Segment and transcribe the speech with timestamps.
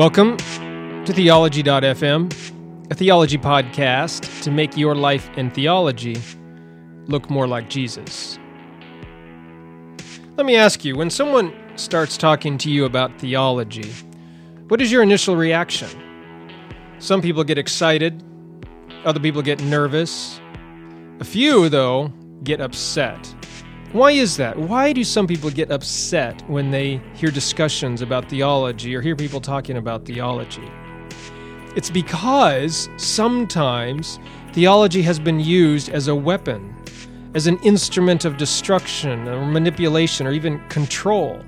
[0.00, 6.16] Welcome to Theology.fm, a theology podcast to make your life in theology
[7.08, 8.38] look more like Jesus.
[10.38, 13.92] Let me ask you when someone starts talking to you about theology,
[14.68, 15.90] what is your initial reaction?
[16.98, 18.24] Some people get excited,
[19.04, 20.40] other people get nervous.
[21.20, 22.08] A few, though,
[22.42, 23.34] get upset.
[23.92, 24.56] Why is that?
[24.56, 29.40] Why do some people get upset when they hear discussions about theology or hear people
[29.40, 30.70] talking about theology?
[31.74, 34.20] It's because sometimes
[34.52, 36.72] theology has been used as a weapon,
[37.34, 41.42] as an instrument of destruction or manipulation or even control.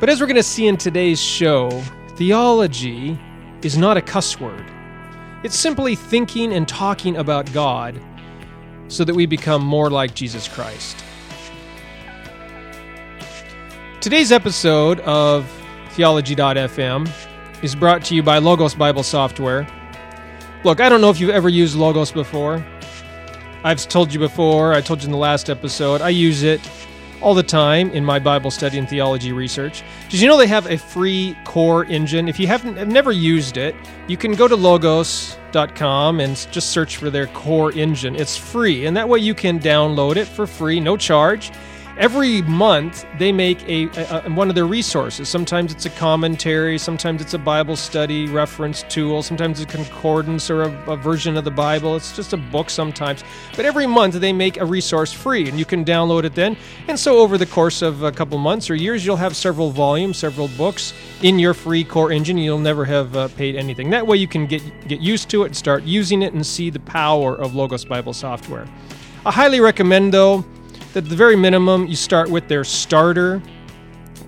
[0.00, 1.70] But as we're going to see in today's show,
[2.16, 3.16] theology
[3.62, 4.66] is not a cuss word.
[5.44, 8.00] It's simply thinking and talking about God
[8.88, 11.02] so that we become more like Jesus Christ.
[14.00, 15.50] Today's episode of
[15.90, 17.10] Theology.fm
[17.62, 19.66] is brought to you by Logos Bible Software.
[20.64, 22.64] Look, I don't know if you've ever used Logos before.
[23.64, 26.60] I've told you before, I told you in the last episode, I use it
[27.20, 29.82] all the time in my Bible study and theology research.
[30.08, 32.28] Did you know they have a free core engine?
[32.28, 33.74] If you haven't have never used it,
[34.06, 34.54] you can go to
[35.56, 38.14] logos.com and just search for their core engine.
[38.16, 41.50] It's free, and that way you can download it for free, no charge
[41.98, 45.28] every month they make a, a, a, one of their resources.
[45.28, 50.50] Sometimes it's a commentary sometimes it's a bible study reference tool sometimes it's a concordance
[50.50, 51.96] or a, a, version of the bible.
[51.96, 53.24] It's just a book sometimes.
[53.54, 56.56] But every month they make a resource free and you can download it then.
[56.88, 60.18] And so over the course of a couple months or years you'll have several volumes
[60.18, 62.38] several books in your free core engine.
[62.38, 63.90] You'll never have uh, paid anything.
[63.90, 66.70] That way you can get get used to it and start using it and see
[66.70, 68.66] the power of logos bible software.
[69.24, 70.44] I highly recommend though
[70.96, 73.42] at the very minimum, you start with their starter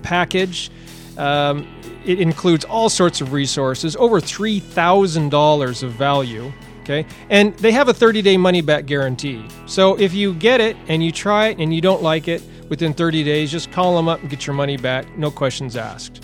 [0.03, 0.71] package.
[1.17, 1.67] Um,
[2.05, 6.51] it includes all sorts of resources, over $3,000 of value.
[6.81, 7.05] Okay.
[7.29, 9.45] And they have a 30 day money back guarantee.
[9.67, 12.93] So if you get it and you try it and you don't like it within
[12.93, 15.17] 30 days, just call them up and get your money back.
[15.17, 16.23] No questions asked.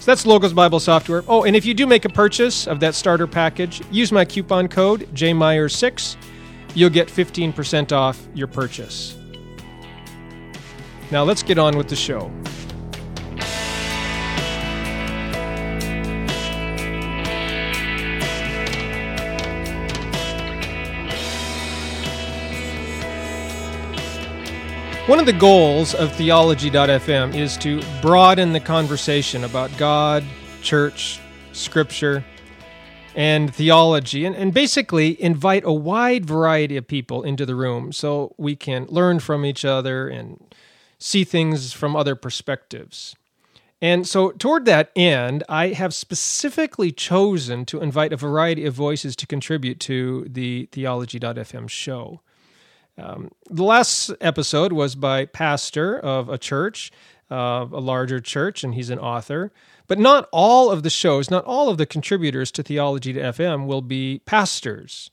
[0.00, 1.22] So that's Logos Bible software.
[1.28, 4.68] Oh, and if you do make a purchase of that starter package, use my coupon
[4.68, 6.16] code JMeyer6
[6.74, 9.16] you'll get 15% off your purchase.
[11.10, 12.30] Now let's get on with the show.
[25.06, 30.24] One of the goals of Theology.fm is to broaden the conversation about God,
[30.62, 31.20] church,
[31.52, 32.24] scripture,
[33.14, 38.34] and theology, and, and basically invite a wide variety of people into the room so
[38.36, 40.42] we can learn from each other and
[40.98, 43.14] see things from other perspectives.
[43.80, 49.14] And so, toward that end, I have specifically chosen to invite a variety of voices
[49.16, 52.20] to contribute to the Theology.fm show.
[52.96, 56.92] Um, the last episode was by pastor of a church,
[57.34, 59.52] uh, a larger church, and he's an author.
[59.86, 63.66] But not all of the shows, not all of the contributors to Theology to FM
[63.66, 65.10] will be pastors.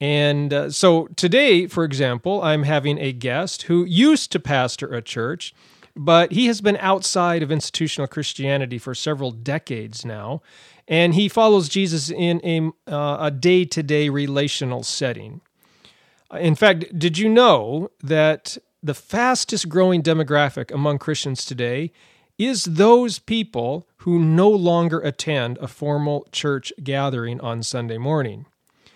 [0.00, 5.00] And uh, so today, for example, I'm having a guest who used to pastor a
[5.00, 5.54] church,
[5.96, 10.42] but he has been outside of institutional Christianity for several decades now.
[10.86, 15.40] And he follows Jesus in a day to day relational setting.
[16.32, 21.92] In fact, did you know that the fastest growing demographic among Christians today
[22.38, 28.46] is those people who no longer attend a formal church gathering on Sunday morning.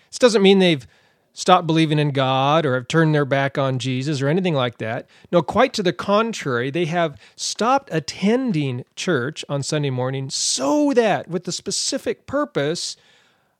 [0.09, 0.85] This doesn't mean they've
[1.33, 5.07] stopped believing in God or have turned their back on Jesus or anything like that.
[5.31, 11.27] No, quite to the contrary, they have stopped attending church on Sunday morning so that,
[11.27, 12.95] with the specific purpose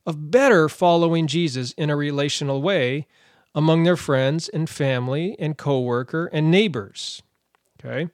[0.05, 3.07] of better following Jesus in a relational way
[3.53, 7.21] among their friends and family and coworker and neighbors.
[7.79, 8.09] Okay?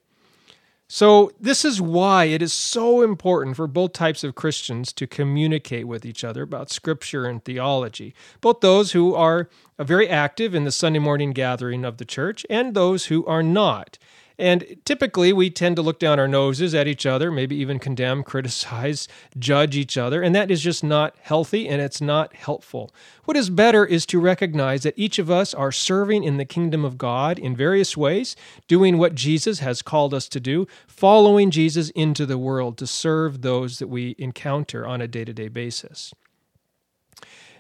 [0.90, 5.86] So, this is why it is so important for both types of Christians to communicate
[5.86, 10.72] with each other about Scripture and theology, both those who are very active in the
[10.72, 13.98] Sunday morning gathering of the church and those who are not.
[14.40, 18.24] And typically, we tend to look down our noses at each other, maybe even condemn,
[18.24, 19.08] criticize,
[19.38, 22.94] judge each other, and that is just not healthy and it's not helpful.
[23.26, 26.86] What is better is to recognize that each of us are serving in the kingdom
[26.86, 28.36] of God in various ways,
[28.68, 33.42] doing what Jesus has called us to do, following Jesus into the world to serve
[33.42, 36.14] those that we encounter on a day to day basis.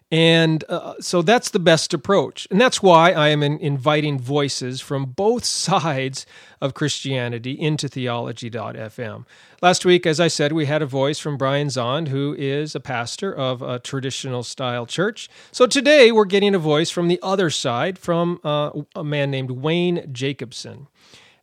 [0.09, 2.48] And uh, so that's the best approach.
[2.50, 6.25] And that's why I am in inviting voices from both sides
[6.62, 9.25] of Christianity into theology.fm.
[9.62, 12.80] Last week, as I said, we had a voice from Brian Zahnd, who is a
[12.80, 15.30] pastor of a traditional style church.
[15.51, 19.51] So today we're getting a voice from the other side from uh, a man named
[19.51, 20.88] Wayne Jacobsen.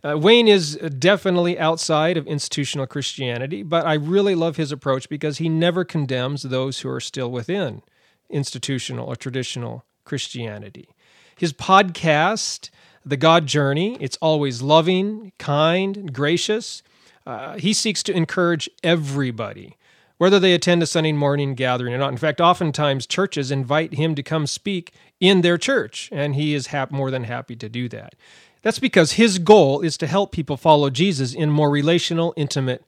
[0.02, 5.38] Uh, Wayne is definitely outside of institutional Christianity, but I really love his approach because
[5.38, 7.82] he never condemns those who are still within
[8.30, 10.88] institutional or traditional Christianity.
[11.36, 12.70] His podcast,
[13.04, 16.82] The God Journey, it's always loving, kind, gracious.
[17.26, 19.76] Uh, he seeks to encourage everybody,
[20.18, 22.12] whether they attend a Sunday morning gathering or not.
[22.12, 26.68] In fact, oftentimes churches invite him to come speak in their church, and he is
[26.68, 28.14] hap- more than happy to do that.
[28.62, 32.84] That's because his goal is to help people follow Jesus in more relational, intimate,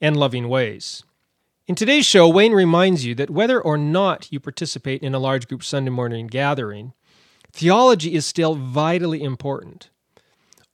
[0.00, 1.02] and loving ways.
[1.68, 5.48] In today's show, Wayne reminds you that whether or not you participate in a large
[5.48, 6.92] group Sunday morning gathering,
[7.50, 9.90] theology is still vitally important.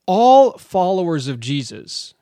[0.05, 2.12] All followers of Jesus,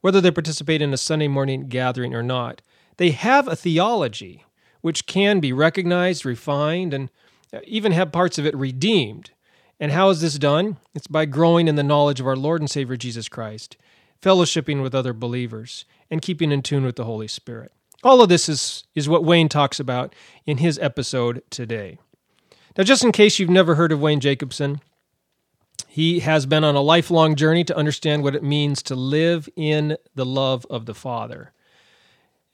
[0.00, 2.62] whether they participate in a Sunday morning gathering or not,
[2.96, 4.44] they have a theology
[4.80, 7.12] which can be recognized, refined, and
[7.54, 9.30] uh, even have parts of it redeemed.
[9.78, 10.78] And how is this done?
[10.96, 13.76] It's by growing in the knowledge of our Lord and Savior Jesus Christ,
[14.20, 17.70] fellowshipping with other believers, and keeping in tune with the Holy Spirit.
[18.06, 20.14] All of this is, is what Wayne talks about
[20.46, 21.98] in his episode today.
[22.78, 24.80] Now, just in case you've never heard of Wayne Jacobsen,
[25.88, 29.96] he has been on a lifelong journey to understand what it means to live in
[30.14, 31.50] the love of the Father.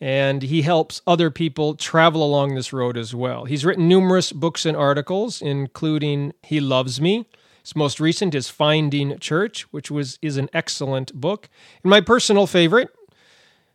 [0.01, 3.45] And he helps other people travel along this road as well.
[3.45, 7.27] He's written numerous books and articles, including He Loves Me.
[7.63, 11.51] His most recent is Finding Church, which was is an excellent book.
[11.85, 12.89] And my personal favorite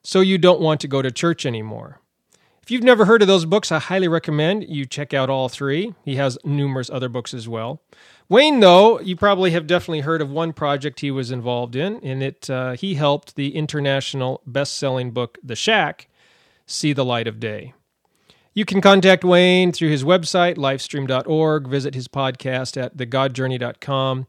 [0.07, 1.99] so You Don't Want to Go to Church Anymore.
[2.63, 5.95] If you've never heard of those books, I highly recommend you check out all three.
[6.05, 7.81] He has numerous other books as well.
[8.29, 12.23] Wayne, though, you probably have definitely heard of one project he was involved in, and
[12.23, 16.07] it uh, he helped the international best-selling book The Shack
[16.65, 17.73] see the light of day.
[18.53, 24.27] You can contact Wayne through his website, lifestream.org, visit his podcast at thegodjourney.com,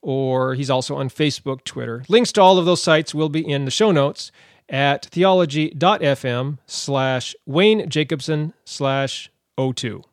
[0.00, 2.02] or he's also on Facebook, Twitter.
[2.08, 4.32] Links to all of those sites will be in the show notes
[4.68, 10.04] at theology.fm slash Wayne Jacobsen slash O2.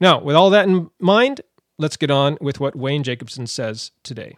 [0.00, 1.40] Now, with all that in mind,
[1.78, 4.36] let's get on with what Wayne Jacobsen says today.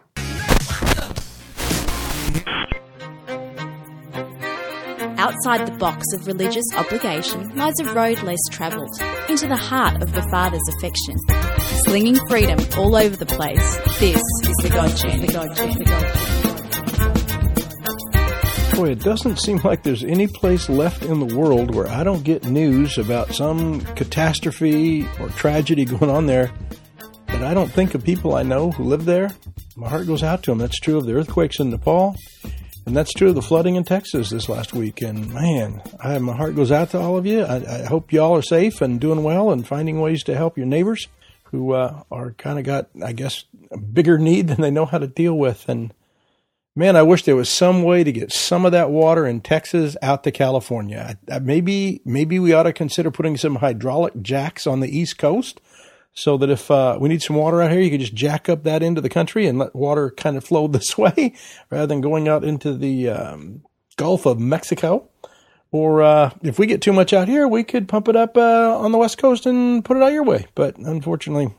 [5.19, 8.89] Outside the box of religious obligation lies a road less travelled,
[9.29, 11.17] into the heart of the Father's affection.
[11.85, 15.27] Slinging freedom all over the place, this is the God Journey.
[15.27, 15.75] The God Journey.
[15.75, 16.38] The God Journey.
[18.79, 22.23] Boy, it doesn't seem like there's any place left in the world where I don't
[22.23, 26.53] get news about some catastrophe or tragedy going on there
[27.27, 29.33] that I don't think of people I know who live there.
[29.75, 30.59] My heart goes out to them.
[30.59, 32.15] That's true of the earthquakes in Nepal.
[32.87, 35.03] And that's true of the flooding in Texas this last week.
[35.03, 37.43] And man, I, my heart goes out to all of you.
[37.43, 40.67] I, I hope y'all are safe and doing well and finding ways to help your
[40.67, 41.09] neighbors
[41.51, 43.43] who uh, are kind of got, I guess,
[43.73, 45.69] a bigger need than they know how to deal with.
[45.69, 45.93] And
[46.79, 49.97] man, I wish there was some way to get some of that water in Texas
[50.01, 51.19] out to California.
[51.43, 55.61] maybe, maybe we ought to consider putting some hydraulic jacks on the East Coast
[56.15, 58.63] so that if uh, we need some water out here, you could just jack up
[58.63, 61.35] that into the country and let water kind of flow this way
[61.69, 63.63] rather than going out into the um,
[63.97, 65.09] Gulf of Mexico.
[65.73, 68.79] Or uh, if we get too much out here, we could pump it up uh,
[68.79, 70.47] on the West Coast and put it out your way.
[70.55, 71.53] But unfortunately,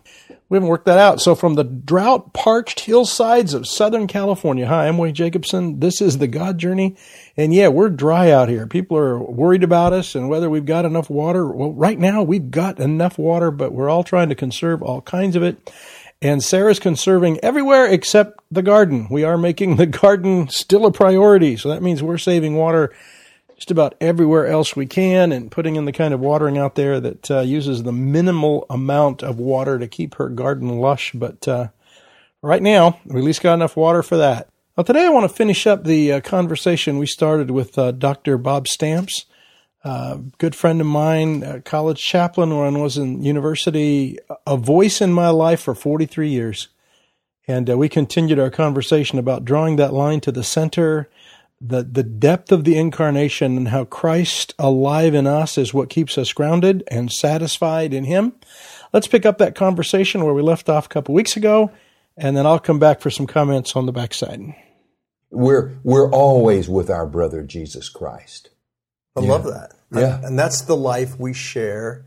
[0.50, 1.22] we haven't worked that out.
[1.22, 5.80] So from the drought parched hillsides of Southern California, hi, I'm Wayne Jacobsen.
[5.80, 6.96] This is the God Journey.
[7.38, 8.66] And yeah, we're dry out here.
[8.66, 11.46] People are worried about us and whether we've got enough water.
[11.48, 15.36] Well, right now we've got enough water, but we're all trying to conserve all kinds
[15.36, 15.72] of it.
[16.20, 19.08] And Sarah's conserving everywhere except the garden.
[19.12, 21.58] We are making the garden still a priority.
[21.58, 22.92] So that means we're saving water
[23.60, 27.02] just about everywhere else we can and putting in the kind of watering out there
[27.02, 31.12] that uh, uses the minimal amount of water to keep her garden lush.
[31.12, 31.68] But uh,
[32.42, 34.48] right now, we at least got enough water for that.
[34.78, 38.38] Well, today I want to finish up the uh, conversation we started with uh, Dr.
[38.38, 39.26] Bob Stamps,
[39.84, 45.12] a good friend of mine, college chaplain when I was in university, a voice in
[45.12, 46.70] my life for 43 years.
[47.46, 51.10] And uh, we continued our conversation about drawing that line to the center
[51.62, 56.18] the, the depth of the incarnation and how Christ alive in us is what keeps
[56.18, 58.34] us grounded and satisfied in Him.
[58.94, 61.72] Let's pick up that conversation where we left off a couple weeks ago,
[62.18, 64.42] and then I'll come back for some comments on the backside.
[65.32, 68.50] We're we're always with our brother Jesus Christ.
[69.16, 69.28] I yeah.
[69.30, 69.74] love that.
[69.92, 72.06] Yeah, and that's the life we share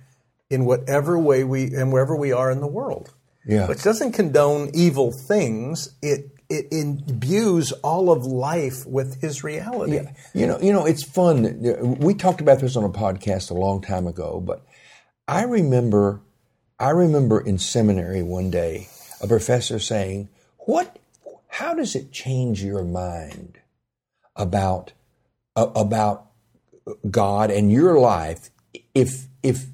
[0.51, 3.15] in whatever way we and wherever we are in the world.
[3.47, 3.67] Yeah.
[3.67, 5.95] Which doesn't condone evil things.
[6.01, 9.95] It it imbues all of life with his reality.
[9.95, 10.13] Yeah.
[10.35, 11.97] You know, you know, it's fun.
[11.99, 14.63] We talked about this on a podcast a long time ago, but
[15.27, 16.21] I remember,
[16.79, 18.89] I remember in seminary one day
[19.23, 20.29] a professor saying,
[20.59, 20.99] "What?
[21.49, 23.59] How does it change your mind
[24.37, 24.93] about
[25.57, 26.33] uh, about
[27.11, 28.51] God and your life
[28.95, 29.67] if if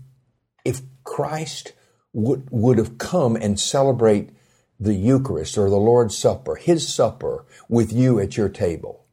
[0.65, 1.73] if Christ
[2.13, 4.31] would would have come and celebrate
[4.79, 9.07] the Eucharist or the Lord's Supper, His supper with you at your table?"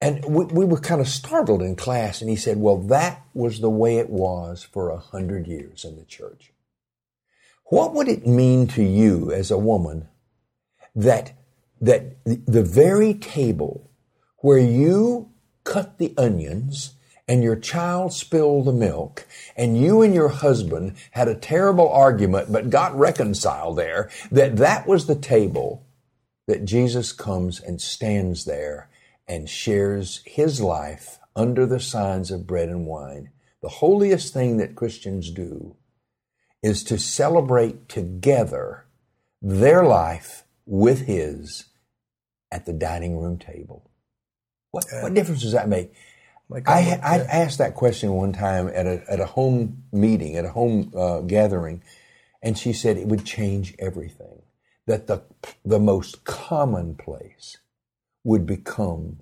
[0.00, 3.60] And we, we were kind of startled in class, and he said, Well, that was
[3.60, 6.52] the way it was for a hundred years in the church.
[7.64, 10.08] What would it mean to you as a woman
[10.96, 11.32] that,
[11.80, 13.90] that the very table
[14.38, 15.30] where you
[15.64, 16.94] cut the onions
[17.30, 19.24] and your child spilled the milk
[19.56, 24.84] and you and your husband had a terrible argument but got reconciled there, that that
[24.84, 25.86] was the table
[26.48, 28.90] that Jesus comes and stands there
[29.28, 33.30] and shares his life under the signs of bread and wine.
[33.62, 35.76] The holiest thing that Christians do
[36.64, 38.86] is to celebrate together
[39.40, 41.66] their life with his
[42.50, 43.88] at the dining room table.
[44.72, 45.92] What, what difference does that make?
[46.66, 50.50] I, I asked that question one time at a, at a home meeting, at a
[50.50, 51.82] home uh, gathering,
[52.42, 54.42] and she said it would change everything.
[54.86, 55.22] That the,
[55.64, 57.58] the most commonplace
[58.24, 59.20] would become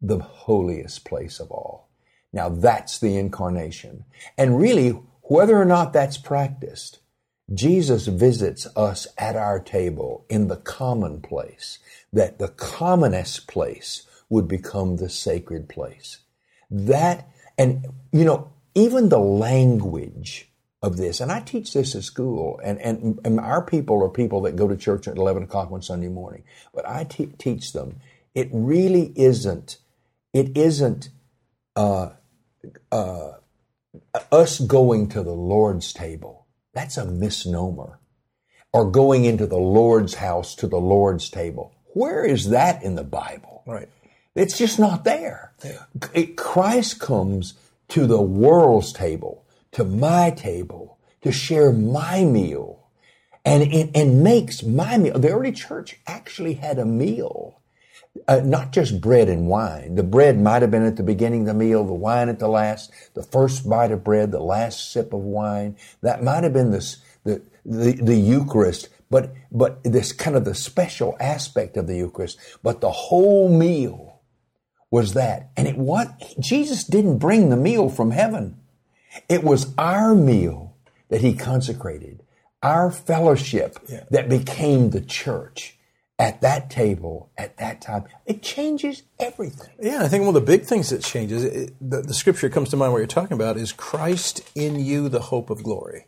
[0.00, 1.88] the holiest place of all.
[2.32, 4.04] Now that's the incarnation.
[4.36, 4.90] And really,
[5.22, 6.98] whether or not that's practiced,
[7.52, 11.78] Jesus visits us at our table in the commonplace,
[12.12, 16.18] that the commonest place would become the sacred place.
[16.70, 20.48] That, and you know, even the language
[20.82, 24.42] of this, and I teach this at school, and, and, and our people are people
[24.42, 27.96] that go to church at 11 o'clock on Sunday morning, but I te- teach them,
[28.34, 29.78] it really isn't,
[30.32, 31.10] it isn't
[31.74, 32.10] uh,
[32.92, 33.32] uh,
[34.30, 36.46] us going to the Lord's table.
[36.74, 37.98] That's a misnomer.
[38.72, 41.74] Or going into the Lord's house to the Lord's table.
[41.94, 43.62] Where is that in the Bible?
[43.66, 43.88] Right.
[44.38, 45.52] It's just not there.
[46.14, 47.54] It- Christ comes
[47.88, 52.86] to the world's table, to my table, to share my meal,
[53.44, 55.18] and, and, and makes my meal.
[55.18, 57.60] The early church actually had a meal.
[58.26, 59.94] Uh, not just bread and wine.
[59.94, 62.48] The bread might have been at the beginning of the meal, the wine at the
[62.48, 65.76] last, the first bite of bread, the last sip of wine.
[66.02, 70.54] That might have been this, the, the, the Eucharist, but, but this kind of the
[70.54, 72.38] special aspect of the Eucharist.
[72.62, 74.17] But the whole meal
[74.90, 75.50] was that.
[75.56, 76.34] And it what?
[76.38, 78.58] Jesus didn't bring the meal from heaven.
[79.28, 80.76] It was our meal
[81.08, 82.22] that he consecrated,
[82.62, 83.78] our fellowship
[84.10, 85.78] that became the church
[86.18, 88.04] at that table at that time.
[88.26, 89.70] It changes everything.
[89.80, 92.70] Yeah, I think one of the big things that changes, it, the, the scripture comes
[92.70, 96.06] to mind what you're talking about is Christ in you, the hope of glory.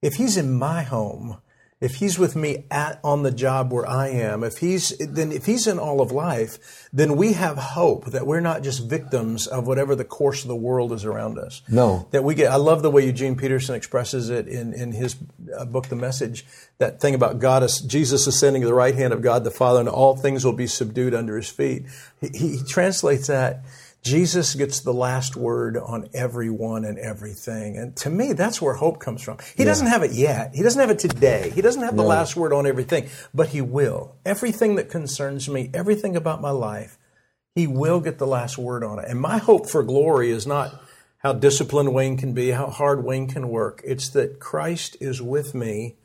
[0.00, 1.38] If he's in my home,
[1.80, 5.46] if he's with me at on the job where I am, if he's then if
[5.46, 9.66] he's in all of life, then we have hope that we're not just victims of
[9.66, 11.62] whatever the course of the world is around us.
[11.68, 12.08] No.
[12.10, 15.16] That we get I love the way Eugene Peterson expresses it in in his
[15.56, 16.44] uh, book The Message,
[16.78, 19.88] that thing about God Jesus ascending to the right hand of God the Father and
[19.88, 21.84] all things will be subdued under his feet.
[22.20, 23.62] He, he translates that
[24.02, 27.76] Jesus gets the last word on everyone and everything.
[27.76, 29.38] And to me, that's where hope comes from.
[29.56, 30.54] He doesn't have it yet.
[30.54, 31.50] He doesn't have it today.
[31.54, 34.16] He doesn't have the last word on everything, but he will.
[34.24, 36.96] Everything that concerns me, everything about my life,
[37.54, 39.06] he will get the last word on it.
[39.08, 40.80] And my hope for glory is not
[41.18, 43.82] how disciplined Wayne can be, how hard Wayne can work.
[43.84, 45.96] It's that Christ is with me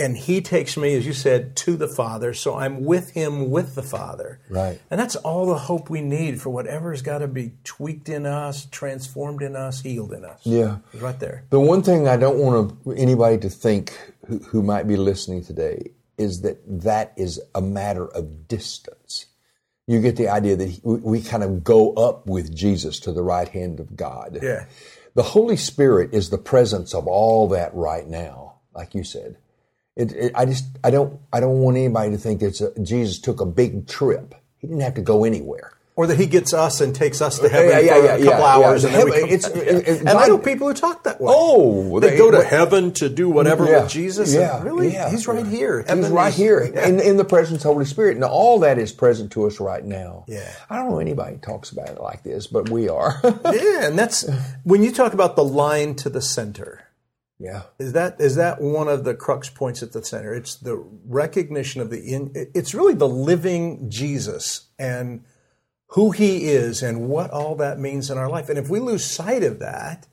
[0.00, 2.32] and he takes me, as you said, to the Father.
[2.32, 4.40] So I'm with him with the Father.
[4.48, 4.80] Right.
[4.90, 8.64] And that's all the hope we need for whatever's got to be tweaked in us,
[8.66, 10.40] transformed in us, healed in us.
[10.44, 10.78] Yeah.
[10.92, 11.44] It's right there.
[11.50, 13.92] The one thing I don't want to, anybody to think
[14.26, 19.26] who, who might be listening today is that that is a matter of distance.
[19.86, 23.12] You get the idea that he, we, we kind of go up with Jesus to
[23.12, 24.38] the right hand of God.
[24.42, 24.64] Yeah.
[25.14, 29.36] The Holy Spirit is the presence of all that right now, like you said.
[29.96, 33.18] It, it, I just I don't I don't want anybody to think it's a, Jesus
[33.18, 34.34] took a big trip.
[34.58, 35.72] He didn't have to go anywhere.
[35.96, 38.24] Or that he gets us and takes us to heaven Yeah, yeah, for yeah, a
[38.24, 41.20] couple hours and then we come it's- it- And I know people who talk that
[41.20, 41.30] way.
[41.36, 44.32] Oh, they, they- go to heaven to do whatever with Jesus.
[44.32, 45.10] yeah, really, yeah.
[45.10, 45.84] he's right here.
[45.86, 48.16] He's right is- here in, in the presence of the Holy Spirit.
[48.16, 50.24] Now, all that is present to us right now.
[50.26, 50.50] Yeah.
[50.70, 53.20] I don't know anybody talks about it like this, but we are.
[53.24, 54.26] yeah, and that's
[54.64, 56.86] when you talk about the line to the center.
[57.40, 57.62] Yeah.
[57.78, 60.34] Is that is that one of the crux points at the center?
[60.34, 65.24] It's the recognition of the in, it's really the living Jesus and
[65.88, 68.50] who he is and what all that means in our life.
[68.50, 70.06] And if we lose sight of that,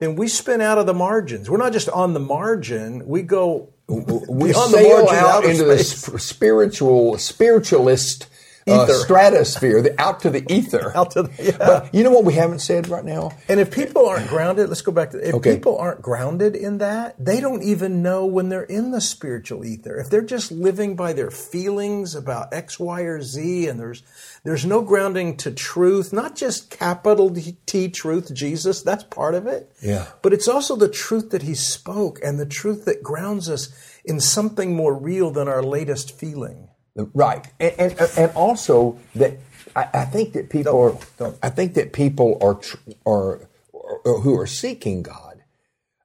[0.00, 1.48] then we spin out of the margins.
[1.48, 7.16] We're not just on the margin, we go we sail out into the sp- spiritual
[7.16, 8.26] spiritualist
[8.72, 10.92] uh, stratosphere, the, out to the ether.
[10.96, 11.56] out to the, yeah.
[11.58, 13.32] But you know what we haven't said right now?
[13.48, 15.54] And if people aren't grounded, let's go back to if okay.
[15.54, 19.98] people aren't grounded in that, they don't even know when they're in the spiritual ether.
[19.98, 24.02] If they're just living by their feelings about X, Y, or Z, and there's
[24.44, 27.34] there's no grounding to truth, not just capital
[27.66, 29.72] T truth, Jesus, that's part of it.
[29.82, 30.06] Yeah.
[30.22, 33.68] But it's also the truth that he spoke and the truth that grounds us
[34.04, 36.65] in something more real than our latest feeling.
[36.96, 39.38] Right, and and, and also that
[39.74, 41.06] I, I, think that people don't, are.
[41.18, 41.38] Don't.
[41.42, 42.58] I think that people are
[43.06, 45.42] are, are who are seeking God.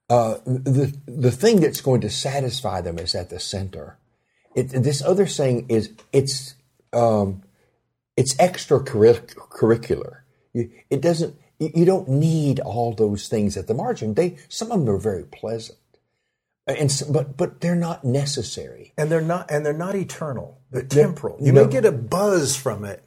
[0.09, 3.97] Uh, the the thing that's going to satisfy them is at the center.
[4.53, 6.55] It, this other thing is it's
[6.91, 7.43] um,
[8.17, 10.17] it's extracurricular.
[10.51, 11.35] You, it doesn't.
[11.59, 14.15] You don't need all those things at the margin.
[14.15, 15.77] They some of them are very pleasant,
[16.67, 20.61] Uh, and but but they're not necessary, and they're not and they're not eternal.
[20.71, 21.37] They're temporal.
[21.41, 21.65] You no.
[21.65, 23.03] may get a buzz from it,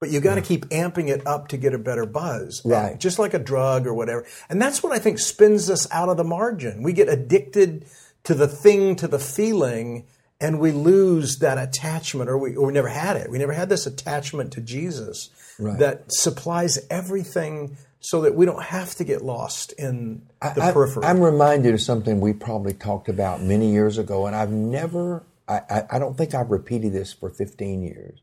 [0.00, 0.46] but you got to yeah.
[0.46, 2.62] keep amping it up to get a better buzz.
[2.64, 2.92] Um, right.
[2.92, 4.26] And just like a drug or whatever.
[4.48, 6.82] And that's what I think spins us out of the margin.
[6.82, 7.86] We get addicted
[8.24, 10.06] to the thing, to the feeling,
[10.40, 13.30] and we lose that attachment, or we, or we never had it.
[13.30, 15.78] We never had this attachment to Jesus right.
[15.78, 21.04] that supplies everything so that we don't have to get lost in the I, periphery.
[21.04, 25.84] I'm reminded of something we probably talked about many years ago, and I've never I,
[25.90, 28.20] I, don't think I've repeated this for 15 years,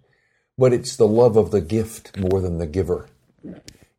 [0.57, 3.09] but it's the love of the gift more than the giver.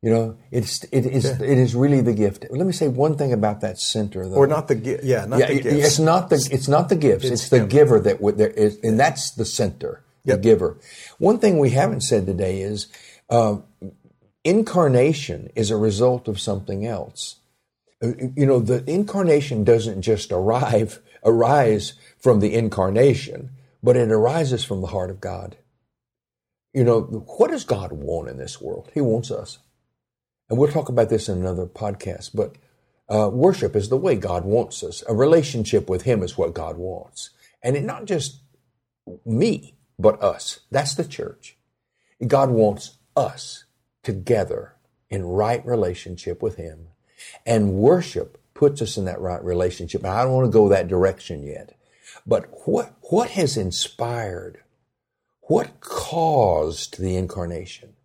[0.00, 1.44] You know, it's it is yeah.
[1.44, 2.46] it is really the gift.
[2.50, 4.36] Let me say one thing about that center, though.
[4.36, 5.02] or not the gift.
[5.02, 5.86] Yeah, not yeah, the gifts.
[5.86, 7.24] It's not the it's not the gifts.
[7.24, 7.68] It's, it's the him.
[7.68, 10.36] giver that would there is, and that's the center, yep.
[10.36, 10.78] the giver.
[11.18, 12.86] One thing we haven't said today is
[13.28, 13.56] uh,
[14.48, 17.36] incarnation is a result of something else.
[18.02, 23.50] Uh, you know, the incarnation doesn't just arrive arise from the incarnation,
[23.82, 25.56] but it arises from the heart of God.
[26.72, 28.90] You know, what does God want in this world?
[28.94, 29.58] He wants us.
[30.48, 32.56] And we'll talk about this in another podcast, but
[33.08, 35.02] uh, worship is the way God wants us.
[35.08, 37.30] A relationship with Him is what God wants.
[37.62, 38.40] And it not just
[39.24, 40.60] me, but us.
[40.70, 41.56] That's the church.
[42.26, 43.64] God wants us
[44.08, 44.72] together
[45.10, 46.86] in right relationship with Him.
[47.44, 50.02] And worship puts us in that right relationship.
[50.02, 51.78] And I don't want to go that direction yet.
[52.26, 54.62] But what, what has inspired,
[55.42, 57.96] what caused the incarnation?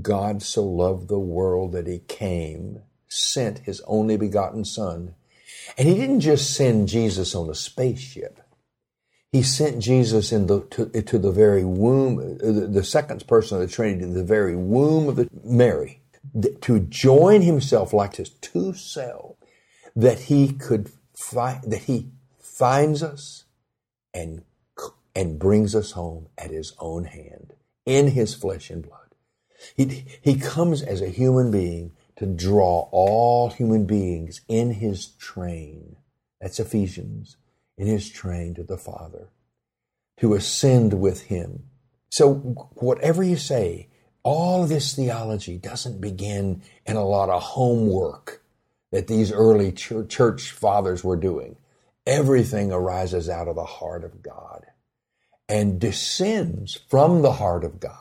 [0.00, 5.16] God so loved the world that he came, sent his only begotten son.
[5.76, 8.41] And he didn't just send Jesus on a spaceship.
[9.32, 13.60] He sent Jesus in the, to, to the very womb, uh, the, the second person
[13.60, 16.02] of the Trinity, the very womb of the, Mary,
[16.60, 19.38] to join himself like his two selves,
[19.96, 23.44] that he could find, that he finds us,
[24.12, 24.42] and,
[25.16, 27.54] and brings us home at his own hand
[27.86, 28.98] in his flesh and blood.
[29.74, 35.96] He, he comes as a human being to draw all human beings in his train.
[36.40, 37.36] That's Ephesians,
[37.82, 39.28] in his train to the Father,
[40.20, 41.64] to ascend with him.
[42.10, 43.88] So, whatever you say,
[44.22, 48.42] all this theology doesn't begin in a lot of homework
[48.92, 51.56] that these early church fathers were doing.
[52.06, 54.66] Everything arises out of the heart of God
[55.48, 57.96] and descends from the heart of God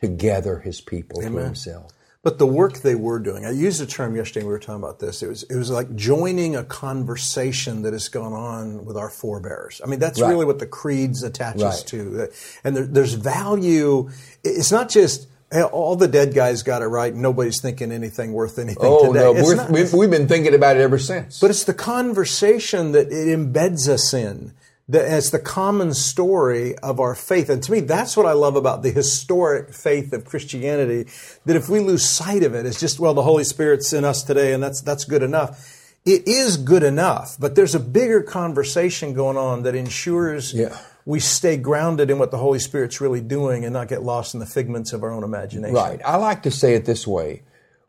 [0.00, 1.32] to gather his people Amen.
[1.32, 1.92] to himself.
[2.22, 4.98] But the work they were doing, I used a term yesterday we were talking about
[4.98, 5.22] this.
[5.22, 9.80] It was it was like joining a conversation that has gone on with our forebears.
[9.82, 10.28] I mean, that's right.
[10.28, 11.86] really what the creeds attaches right.
[11.86, 12.28] to.
[12.62, 14.10] And there, there's value.
[14.44, 15.28] It's not just
[15.72, 17.14] all the dead guys got it right.
[17.14, 19.24] Nobody's thinking anything worth anything oh, today.
[19.24, 21.40] no, not, we've, we've been thinking about it ever since.
[21.40, 24.52] But it's the conversation that it embeds us in.
[24.90, 27.48] That it's the common story of our faith.
[27.48, 31.10] And to me, that's what I love about the historic faith of Christianity.
[31.46, 34.22] That if we lose sight of it, it's just, well, the Holy Spirit's in us
[34.22, 35.76] today and that's, that's good enough.
[36.04, 41.18] It is good enough, but there's a bigger conversation going on that ensures yeah we
[41.18, 44.46] stay grounded in what the Holy Spirit's really doing and not get lost in the
[44.46, 45.74] figments of our own imagination.
[45.74, 46.00] Right.
[46.04, 47.42] I like to say it this way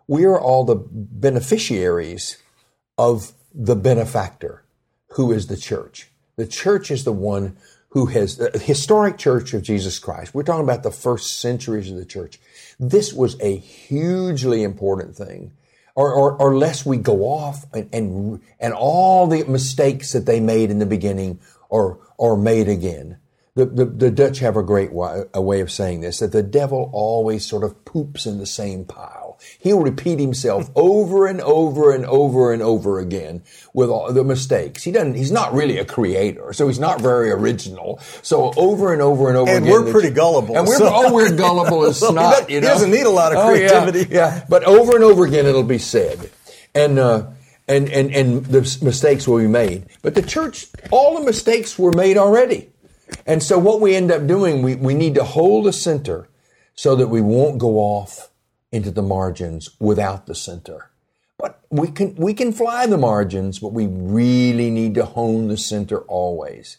[0.08, 2.38] we are all the beneficiaries
[2.98, 4.64] of the benefactor,
[5.12, 6.11] who is the church.
[6.42, 7.56] The church is the one
[7.90, 10.34] who has the historic church of Jesus Christ.
[10.34, 12.40] We're talking about the first centuries of the church.
[12.80, 15.52] This was a hugely important thing.
[15.96, 20.40] or, or, or lest we go off and, and, and all the mistakes that they
[20.40, 23.18] made in the beginning are, are made again.
[23.56, 26.44] The, the, the Dutch have a great way, a way of saying this, that the
[26.44, 29.21] devil always sort of poops in the same pile.
[29.60, 34.84] He'll repeat himself over and over and over and over again with all the mistakes.
[34.84, 38.00] He doesn't, he's not really a creator, so he's not very original.
[38.22, 39.72] So over and over and over and again.
[39.86, 40.58] we're pretty gullible.
[40.58, 42.62] And we're, so- oh, we're gullible as snot, he know.
[42.68, 44.14] doesn't need a lot of Oh, yeah, creativity.
[44.16, 46.30] yeah, but over and over again it'll be said.
[46.74, 47.28] And, uh,
[47.68, 49.86] and, and, and the mistakes will be made.
[50.02, 52.70] But the church, all the mistakes were made already.
[53.26, 56.28] And so what we end up doing, we, we need to hold the center
[56.76, 58.30] so that we won't go off
[58.72, 60.92] into the margins without the center.
[61.38, 65.58] But we can, we can fly the margins, but we really need to hone the
[65.58, 66.78] center always.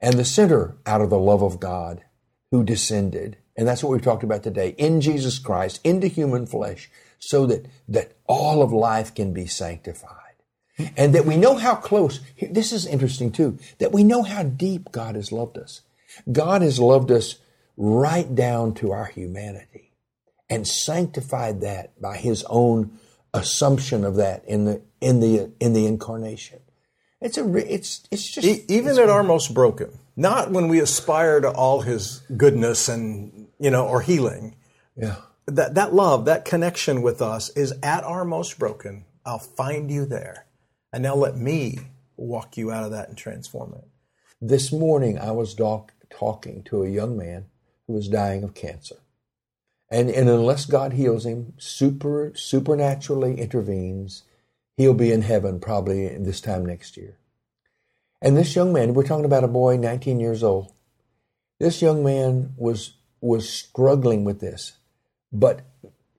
[0.00, 2.04] And the center out of the love of God
[2.50, 3.36] who descended.
[3.56, 7.66] And that's what we've talked about today in Jesus Christ, into human flesh, so that,
[7.88, 10.14] that all of life can be sanctified.
[10.96, 14.92] And that we know how close, this is interesting too, that we know how deep
[14.92, 15.82] God has loved us.
[16.30, 17.36] God has loved us
[17.76, 19.87] right down to our humanity
[20.50, 22.98] and sanctified that by his own
[23.34, 26.60] assumption of that in the, in the, in the incarnation.
[27.20, 30.80] It's a, re- it's, it's just, E- even at our most broken, not when we
[30.80, 34.56] aspire to all his goodness and, you know, or healing.
[34.96, 35.16] yeah.
[35.46, 39.06] That, that love, that connection with us is at our most broken.
[39.24, 40.44] I'll find you there.
[40.92, 41.78] And now let me
[42.18, 43.88] walk you out of that and transform it.
[44.42, 47.46] This morning, I was doc- talking to a young man
[47.86, 48.96] who was dying of cancer.
[49.90, 54.24] And, and unless God heals him, super, supernaturally intervenes,
[54.76, 57.16] he'll be in heaven probably this time next year.
[58.20, 60.72] And this young man, we're talking about a boy 19 years old.
[61.58, 64.74] This young man was, was struggling with this,
[65.32, 65.62] but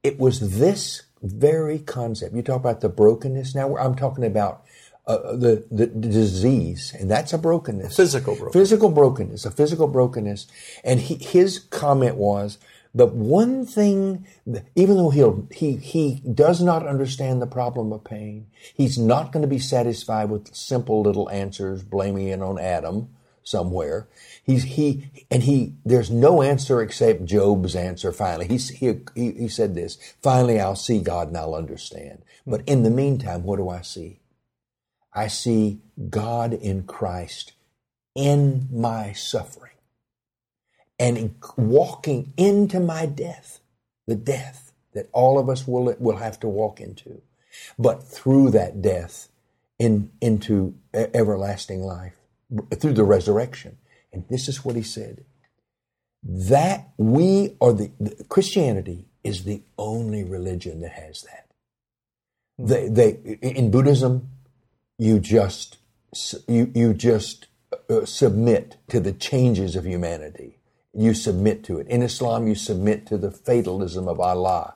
[0.03, 2.33] it was this very concept.
[2.33, 3.53] You talk about the brokenness.
[3.53, 4.63] Now I'm talking about
[5.05, 7.95] uh, the, the disease, and that's a brokenness.
[7.95, 8.53] Physical brokenness.
[8.53, 10.47] Physical brokenness, a physical brokenness.
[10.83, 12.57] And he, his comment was,
[12.93, 14.25] the one thing,
[14.75, 19.43] even though he'll, he, he does not understand the problem of pain, he's not going
[19.43, 23.09] to be satisfied with simple little answers blaming it on Adam
[23.43, 24.07] somewhere.
[24.43, 28.47] He's, he, and he, there's no answer except Job's answer finally.
[28.47, 28.57] He,
[29.15, 32.23] he, he said this, finally I'll see God and I'll understand.
[32.47, 34.19] But in the meantime, what do I see?
[35.13, 37.53] I see God in Christ
[38.15, 39.68] in my suffering
[40.99, 43.59] and walking into my death,
[44.07, 47.21] the death that all of us will, will have to walk into,
[47.77, 49.29] but through that death
[49.77, 52.17] in, into everlasting life,
[52.79, 53.77] through the resurrection.
[54.11, 55.23] And this is what he said
[56.21, 61.45] that we are the, the Christianity is the only religion that has that.
[62.57, 64.29] They, they, in Buddhism,
[64.97, 65.77] you just
[66.47, 67.47] you you just
[67.89, 70.58] uh, submit to the changes of humanity.
[70.93, 71.87] You submit to it.
[71.87, 74.73] In Islam, you submit to the fatalism of Allah.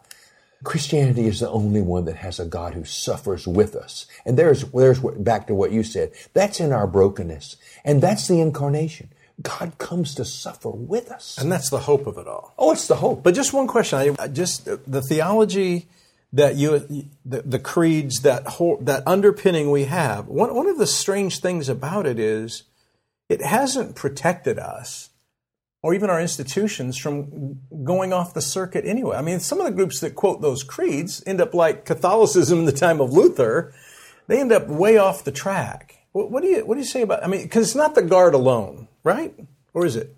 [0.63, 4.05] Christianity is the only one that has a God who suffers with us.
[4.25, 6.11] And there's there's what, back to what you said.
[6.33, 9.09] That's in our brokenness, and that's the incarnation.
[9.41, 11.37] God comes to suffer with us.
[11.37, 12.53] And that's the hope of it all.
[12.57, 13.23] Oh, it's the hope.
[13.23, 13.99] But just one question.
[13.99, 15.87] I I just the theology
[16.31, 20.27] that you the, the creeds that whole, that underpinning we have.
[20.27, 22.63] One one of the strange things about it is
[23.27, 25.09] it hasn't protected us
[25.83, 29.17] or even our institutions from going off the circuit anyway.
[29.17, 32.65] I mean, some of the groups that quote those creeds end up like Catholicism in
[32.65, 33.73] the time of Luther.
[34.27, 35.97] They end up way off the track.
[36.13, 37.23] What, what do you what do you say about?
[37.23, 39.35] I mean, because it's not the guard alone, right?
[39.73, 40.15] Or is it?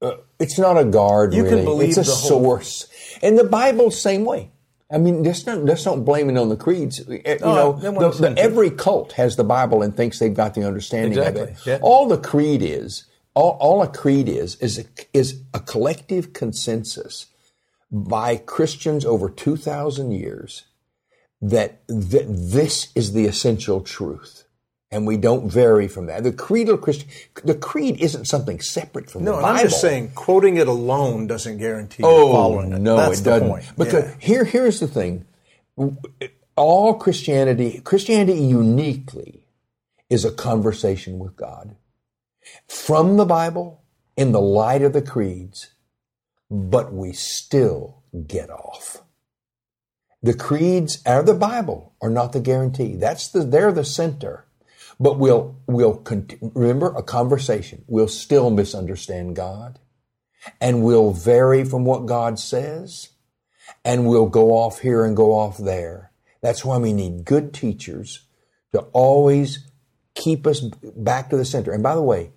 [0.00, 1.34] Uh, it's not a guard.
[1.34, 2.88] You can believe it's a the whole- source,
[3.22, 4.50] and the Bible same way.
[4.90, 7.00] I mean, just don't just don't blame it on the creeds.
[7.00, 10.54] Uh, you oh, know, the, the, every cult has the Bible and thinks they've got
[10.54, 11.56] the understanding of it.
[11.66, 11.78] yeah.
[11.82, 17.26] All the creed is, all, all a creed is, is a, is a collective consensus
[17.90, 20.64] by Christians over two thousand years
[21.40, 24.44] that, that this is the essential truth.
[24.90, 26.22] And we don't vary from that.
[26.22, 27.08] The creedal Christian,
[27.42, 29.58] the creed isn't something separate from No, the Bible.
[29.58, 32.80] I'm just saying, quoting it alone doesn't guarantee Oh you following it.
[32.80, 33.48] no, That's it the doesn't.
[33.48, 33.64] point.
[33.76, 34.14] Because Yeah.
[34.20, 35.26] here, here's the thing:
[36.54, 39.48] all Christianity, Christianity uniquely,
[40.08, 41.74] is a conversation with God
[42.68, 43.82] from the Bible
[44.16, 45.74] in the light of the creeds,
[46.50, 49.02] but we still get off.
[50.22, 52.96] The creeds or the Bible are not the guarantee.
[52.96, 54.46] That's the they're the center.
[54.98, 56.02] But we'll we'll
[56.40, 57.84] remember a conversation.
[57.88, 59.80] We'll still misunderstand God,
[60.60, 63.10] and we'll vary from what God says,
[63.84, 66.12] and we'll go off here and go off there.
[66.40, 68.26] That's why we need good teachers
[68.72, 69.66] to always
[70.14, 71.72] keep us back to the center.
[71.72, 72.30] And by the way,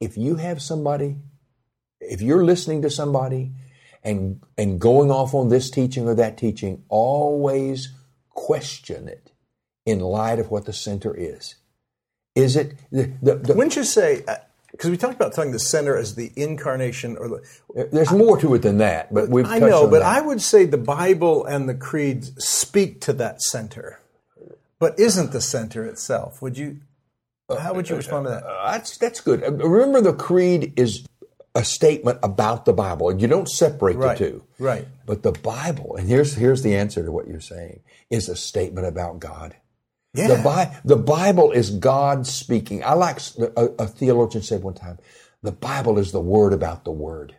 [0.00, 1.16] if you have somebody,
[2.00, 3.52] if you're listening to somebody
[4.02, 7.92] and and going off on this teaching or that teaching, always
[8.30, 9.30] question it
[9.84, 11.56] in light of what the center is.
[12.34, 14.24] Is it the, the, the Wouldn't you say?
[14.26, 14.36] Uh,
[14.70, 18.54] because we talked about telling the center as the incarnation, or the, there's more to
[18.54, 20.02] it than that, but we've I know, but that.
[20.02, 24.00] I would say the Bible and the creeds speak to that center,
[24.78, 26.40] but isn't the center itself.
[26.40, 26.78] Would you?
[27.58, 28.44] How would you respond to that?
[28.44, 29.42] Uh, that's that's good.
[29.42, 31.04] Uh, Remember, the creed is
[31.54, 33.08] a statement about the Bible.
[33.08, 34.44] and You don't separate Right, the two.
[34.58, 34.86] right.
[35.06, 38.86] But the Bible, and here's here's the answer to what you're saying, is a statement
[38.86, 39.56] about God.
[40.14, 40.28] Yeah.
[40.28, 42.82] The, Bi- the Bible is God speaking.
[42.84, 43.18] I like
[43.56, 44.98] a, a theologian said one time,
[45.42, 47.36] the Bible is the word about the word.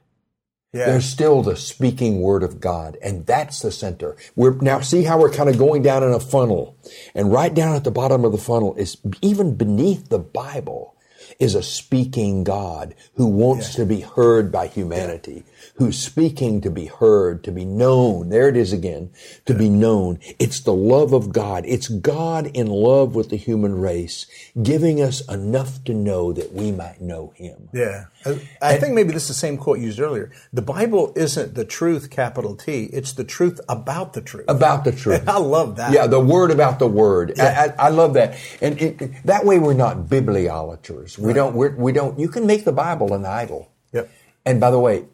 [0.74, 0.86] Yeah.
[0.86, 4.16] There's still the speaking word of God, and that's the center.
[4.38, 6.78] We're now see how we're kind of going down in a funnel,
[7.14, 10.96] and right down at the bottom of the funnel is even beneath the Bible
[11.40, 15.44] is a speaking God who wants to be heard by humanity,
[15.76, 18.30] who's speaking to be heard, to be known.
[18.30, 19.12] There it is again,
[19.46, 20.20] to be known.
[20.40, 21.64] It's the love of God.
[21.66, 24.26] It's God in love with the human race,
[24.62, 27.70] giving us enough to know that we might know Him.
[27.74, 28.06] Yeah.
[28.26, 30.32] I, I think maybe this is the same quote used earlier.
[30.54, 32.84] The Bible isn't the truth, capital T.
[32.86, 34.46] It's the truth about the truth.
[34.48, 35.24] About the truth.
[35.28, 35.92] I love that.
[35.92, 37.40] Yeah, the word about the word.
[37.40, 41.18] I, I, I love that, and it, that way we're not bibliolaters.
[41.22, 41.56] We don't.
[41.56, 42.20] We're, we don't.
[42.20, 43.70] You can make the Bible an idol.
[43.94, 44.10] Yep.
[44.46, 45.06] And by the way,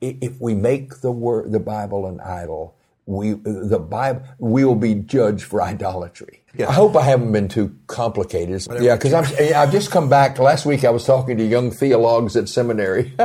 [0.00, 2.74] if we make the word, the Bible an idol,
[3.06, 6.36] we the Bible we will be judged for idolatry.
[6.56, 6.68] Yeah.
[6.68, 8.66] I hope I haven't been too complicated.
[8.80, 10.38] Yeah, because I'm I've just come back.
[10.40, 13.12] Last week I was talking to young theologues at seminary.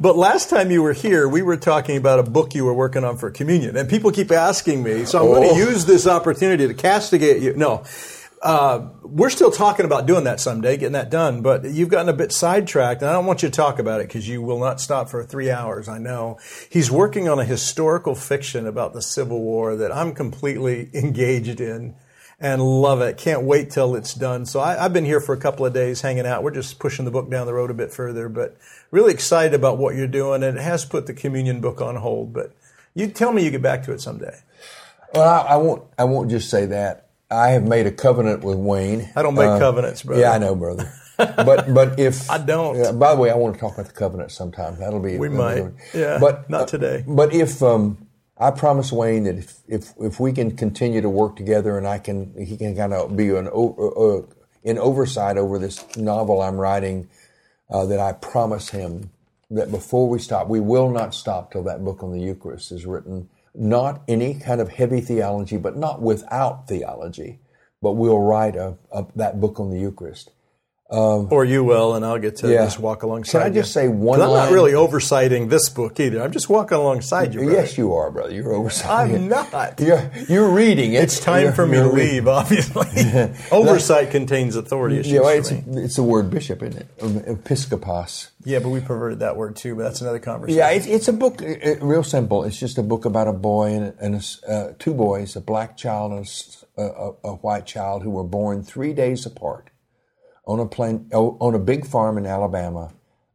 [0.00, 3.02] But last time you were here, we were talking about a book you were working
[3.04, 5.06] on for communion, and people keep asking me.
[5.06, 5.54] So I'm going Oh.
[5.54, 7.54] to use this opportunity to castigate you.
[7.54, 7.82] No,
[8.42, 11.42] uh, we're still talking about doing that someday, getting that done.
[11.42, 14.08] But you've gotten a bit sidetracked, and I don't want you to talk about it
[14.08, 15.88] because you will not stop for three hours.
[15.88, 16.38] I know
[16.70, 21.94] he's working on a historical fiction about the Civil War that I'm completely engaged in.
[22.40, 23.16] And love it.
[23.16, 24.46] Can't wait till it's done.
[24.46, 26.44] So I, I've been here for a couple of days hanging out.
[26.44, 28.56] We're just pushing the book down the road a bit further, but
[28.92, 30.44] really excited about what you're doing.
[30.44, 32.52] And it has put the communion book on hold, but
[32.94, 34.38] you tell me you get back to it someday.
[35.12, 35.82] well, I, I won't.
[35.98, 37.07] I won't just say that.
[37.30, 39.10] I have made a covenant with Wayne.
[39.14, 40.20] I don't make Uh, covenants, brother.
[40.22, 40.90] Yeah, I know, brother.
[41.18, 42.76] But but if I don't.
[42.78, 44.78] Yeah, by the way, I want to talk about the covenant sometime.
[44.78, 45.64] That'll be We might.
[45.92, 47.04] Yeah, but not uh, today.
[47.06, 48.06] But if um,
[48.38, 51.98] I promise Wayne that if, if if we can continue to work together and I
[51.98, 54.22] can he can kind of be an uh,
[54.62, 57.08] in oversight over this novel I'm writing,
[57.68, 59.10] uh, that I promise him
[59.50, 62.86] that before we stop, we will not stop till that book on the Eucharist is
[62.86, 63.28] written.
[63.54, 67.40] Not any kind of heavy theology, but not without theology.
[67.82, 70.30] But we'll write a, a, that book on the Eucharist.
[70.90, 72.64] Or you will, and I'll get to Yeah.
[72.64, 73.60] just walk alongside Can I you.
[73.60, 76.22] just say one I'm not really oversighting this book either.
[76.22, 77.40] I'm just walking alongside you.
[77.40, 77.52] brother.
[77.56, 78.32] Yes, you are, brother.
[78.32, 79.10] You're oversight.
[79.14, 79.78] I'm not.
[79.80, 81.02] You're, you're reading it.
[81.02, 82.14] It's time You're- for me to reading.
[82.14, 82.86] leave, obviously.
[83.52, 87.28] Oversight contains authority issues Yeah, well, it's, it's the word bishop, isn't it?
[87.28, 88.30] Episcopos.
[88.44, 90.58] Yeah, but we perverted that word too, but that's another conversation.
[90.58, 92.44] Yeah, it's, it's a book, uh, real simple.
[92.44, 94.14] It's just a book about a boy and, and
[94.46, 96.26] a uh, two boys, a black child and
[96.78, 99.68] a white child, who were born three days apart
[100.48, 102.92] on a plain, oh, on a big farm in Alabama,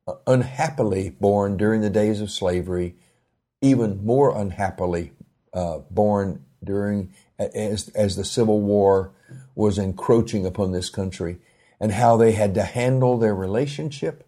[0.08, 2.96] uh, unhappily born during the days of slavery,
[3.62, 5.12] even more unhappily
[5.54, 9.14] uh, born during as as the Civil War
[9.56, 11.38] was encroaching upon this country,
[11.80, 14.28] and how they had to handle their relationship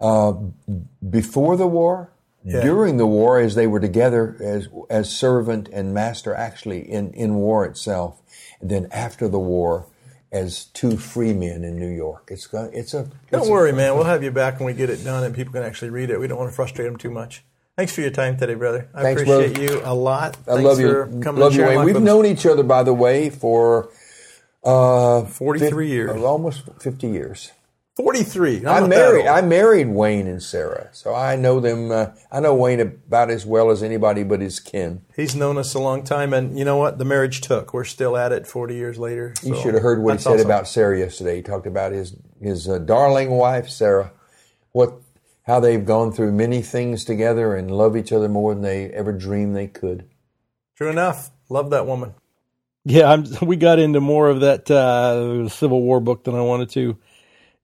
[0.00, 0.34] uh,
[1.08, 2.12] before the war,
[2.62, 7.36] during the war, as they were together as as servant and master, actually in in
[7.36, 8.20] war itself,
[8.60, 9.86] and then after the war.
[10.34, 13.72] As two free men in New York, it's go- it's a Don't it's a- worry,
[13.72, 13.94] man.
[13.94, 16.18] We'll have you back when we get it done and people can actually read it.
[16.18, 17.44] We don't want to frustrate them too much.
[17.76, 18.88] Thanks for your time today, brother.
[18.92, 19.74] I Thanks, appreciate brother.
[19.74, 20.36] you a lot.
[20.48, 21.20] I Thanks love for you.
[21.22, 21.64] coming love you.
[21.84, 23.90] We've known each other, by the way, for
[24.64, 26.10] uh, 43 years.
[26.10, 27.52] uh, almost fifty years.
[27.96, 28.58] 43.
[28.58, 29.26] I'm I not married.
[29.26, 31.92] I married Wayne and Sarah, so I know them.
[31.92, 35.02] Uh, I know Wayne about as well as anybody but his kin.
[35.14, 36.98] He's known us a long time, and you know what?
[36.98, 37.72] The marriage took.
[37.72, 39.34] We're still at it 40 years later.
[39.44, 40.46] You should have heard what he said awesome.
[40.46, 41.36] about Sarah yesterday.
[41.36, 44.10] He talked about his his uh, darling wife, Sarah.
[44.72, 44.94] What,
[45.44, 49.12] how they've gone through many things together and love each other more than they ever
[49.12, 50.08] dreamed they could.
[50.76, 51.30] True enough.
[51.48, 52.14] Love that woman.
[52.84, 56.70] Yeah, I'm, we got into more of that uh, Civil War book than I wanted
[56.70, 56.98] to.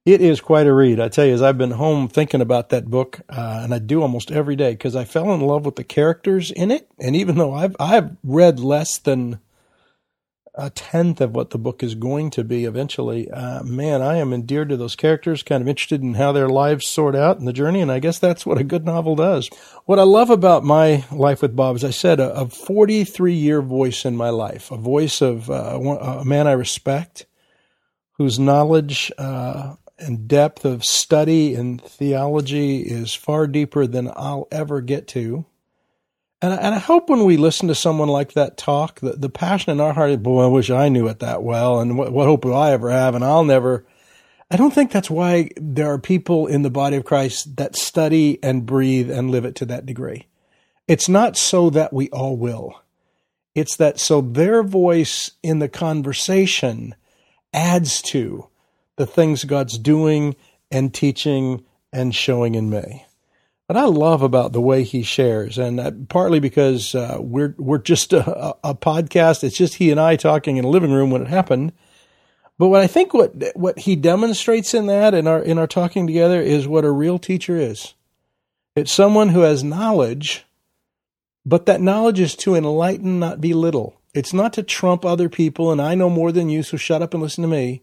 [0.07, 0.99] It is quite a read.
[0.99, 4.01] I tell you, as I've been home thinking about that book, uh, and I do
[4.01, 6.89] almost every day because I fell in love with the characters in it.
[6.99, 9.41] And even though I've I've read less than
[10.55, 14.33] a tenth of what the book is going to be eventually, uh, man, I am
[14.33, 17.53] endeared to those characters, kind of interested in how their lives sort out in the
[17.53, 19.51] journey, and I guess that's what a good novel does.
[19.85, 23.61] What I love about my life with Bob, as I said, a, a 43 year
[23.61, 27.27] voice in my life, a voice of uh, a man I respect,
[28.13, 34.81] whose knowledge uh, and depth of study in theology is far deeper than I'll ever
[34.81, 35.45] get to
[36.43, 39.29] and I, and I hope when we listen to someone like that talk, the, the
[39.29, 41.81] passion in our heart is, boy, I wish I knew it that well.
[41.81, 43.15] And what, what hope will I ever have?
[43.15, 43.85] And I'll never.
[44.51, 48.43] I don't think that's why there are people in the body of Christ that study
[48.43, 50.27] and breathe and live it to that degree.
[50.89, 52.83] It's not so that we all will.
[53.55, 56.95] It's that so their voice in the conversation
[57.53, 58.49] adds to
[59.01, 60.37] the things God's doing
[60.71, 63.07] and teaching and showing in me.
[63.67, 68.13] What I love about the way he shares, and partly because uh, we're we're just
[68.13, 69.43] a, a, podcast.
[69.43, 71.73] It's just he and I talking in a living room when it happened.
[72.59, 76.07] But what I think what what he demonstrates in that in our in our talking
[76.07, 77.95] together is what a real teacher is.
[78.77, 80.45] It's someone who has knowledge,
[81.47, 83.99] but that knowledge is to enlighten, not belittle.
[84.13, 87.15] It's not to trump other people, and I know more than you, so shut up
[87.15, 87.81] and listen to me.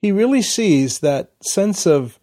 [0.00, 2.18] He really sees that sense of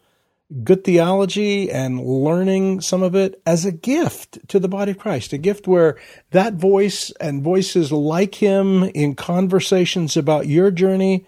[0.63, 5.33] good theology and learning some of it as a gift to the body of Christ,
[5.33, 5.97] a gift where
[6.31, 11.25] that voice and voices like him in conversations about your journey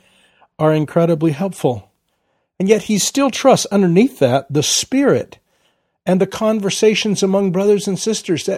[0.59, 1.91] are incredibly helpful.
[2.59, 5.39] And yet he still trusts underneath that the Spirit
[6.05, 8.49] and the conversations among brothers and sisters.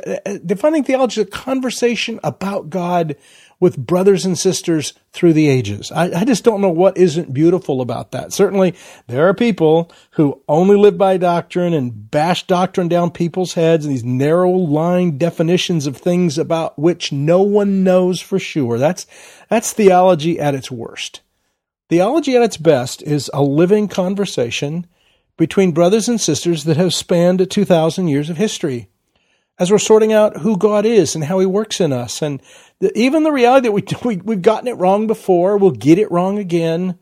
[0.45, 3.15] Defining theology is a conversation about God
[3.59, 5.91] with brothers and sisters through the ages.
[5.91, 8.31] I, I, just don't know what isn't beautiful about that.
[8.31, 8.75] Certainly,
[9.07, 13.93] there are people who only live by doctrine and bash doctrine down people's heads and
[13.93, 18.77] these narrow line definitions of things about which no one knows for sure.
[18.77, 19.05] That's,
[19.49, 21.21] that's theology at its worst.
[21.89, 24.85] Theology at its best is a living conversation
[25.37, 28.89] between brothers and sisters that have spanned 2,000 years of history
[29.59, 32.21] as we're sorting out who God is and how He works in us.
[32.21, 32.41] And
[32.79, 36.11] the, even the reality that we, we, we've gotten it wrong before, we'll get it
[36.11, 36.97] wrong again.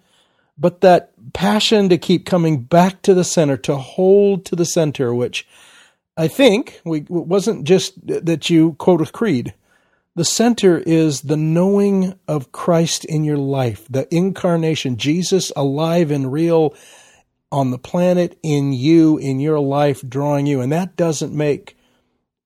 [0.58, 5.14] But that passion to keep coming back to the center, to hold to the center,
[5.14, 5.48] which
[6.18, 9.54] I think we, it wasn't just that you quote a creed.
[10.16, 16.34] The center is the knowing of Christ in your life, the incarnation, Jesus alive and
[16.34, 16.74] real
[17.52, 20.60] on the planet, in you, in your life, drawing you.
[20.60, 21.77] And that doesn't make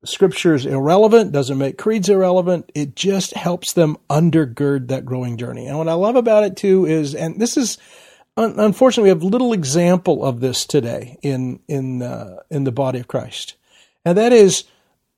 [0.05, 2.71] scripture is irrelevant, doesn't make creeds irrelevant.
[2.73, 5.67] It just helps them undergird that growing journey.
[5.67, 7.77] And what I love about it too is, and this is,
[8.35, 13.07] unfortunately, we have little example of this today in, in, uh, in the body of
[13.07, 13.55] Christ.
[14.03, 14.63] And that is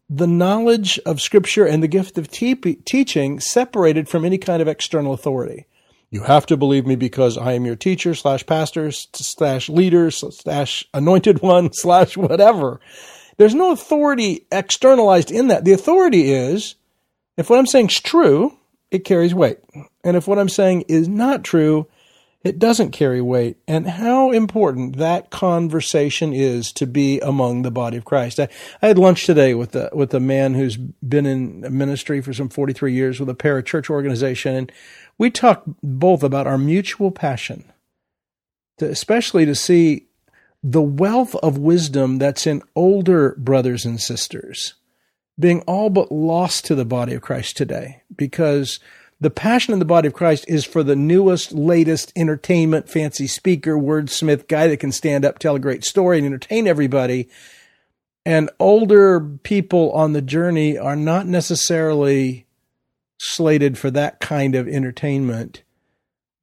[0.09, 4.67] the knowledge of scripture and the gift of te- teaching separated from any kind of
[4.67, 5.65] external authority.
[6.11, 10.85] You have to believe me because I am your teacher slash pastor slash leader slash
[10.93, 12.79] anointed one slash whatever.
[13.37, 15.65] There's no authority externalized in that.
[15.65, 16.75] The authority is
[17.37, 18.57] if what I'm saying is true,
[18.91, 19.59] it carries weight.
[20.03, 21.87] And if what I'm saying is not true,
[22.43, 23.57] it doesn't carry weight.
[23.67, 28.39] And how important that conversation is to be among the body of Christ.
[28.39, 28.49] I,
[28.81, 32.49] I had lunch today with a, with a man who's been in ministry for some
[32.49, 34.55] 43 years with a parachurch organization.
[34.55, 34.71] And
[35.17, 37.71] we talked both about our mutual passion,
[38.77, 40.07] to, especially to see
[40.63, 44.75] the wealth of wisdom that's in older brothers and sisters
[45.37, 48.79] being all but lost to the body of Christ today because
[49.19, 53.75] the passion in the body of Christ is for the newest, latest entertainment, fancy speaker,
[53.75, 57.29] wordsmith guy that can stand up, tell a great story, and entertain everybody.
[58.25, 62.45] And older people on the journey are not necessarily
[63.17, 65.63] slated for that kind of entertainment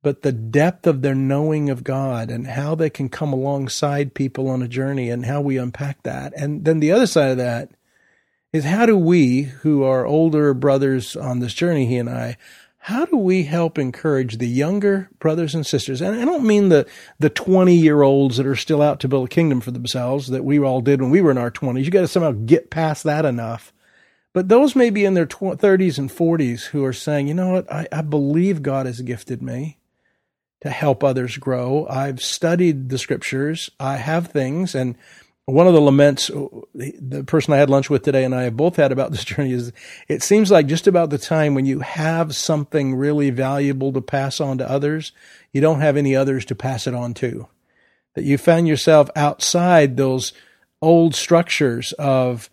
[0.03, 4.49] but the depth of their knowing of God and how they can come alongside people
[4.49, 6.33] on a journey and how we unpack that.
[6.37, 7.71] And then the other side of that
[8.53, 12.37] is how do we, who are older brothers on this journey, he and I,
[12.85, 16.01] how do we help encourage the younger brothers and sisters?
[16.01, 16.89] And I don't mean the,
[17.19, 20.45] the 20 year olds that are still out to build a kingdom for themselves that
[20.45, 21.85] we all did when we were in our 20s.
[21.85, 23.75] You got to somehow get past that enough.
[24.33, 27.71] But those may be in their 30s and 40s who are saying, you know what?
[27.71, 29.77] I, I believe God has gifted me
[30.63, 31.87] to help others grow.
[31.89, 33.71] I've studied the scriptures.
[33.81, 34.75] I have things.
[34.75, 34.97] And
[35.47, 36.29] one of the laments
[36.75, 39.53] the person I had lunch with today and I have both had about this journey
[39.53, 39.73] is
[40.09, 44.41] it seems like just about the time when you have something really valuable to pass
[44.41, 45.13] on to others,
[45.53, 47.49] you don't have any others to pass it on to.
[48.15, 50.33] That you find yourself outside those
[50.83, 52.51] old structures of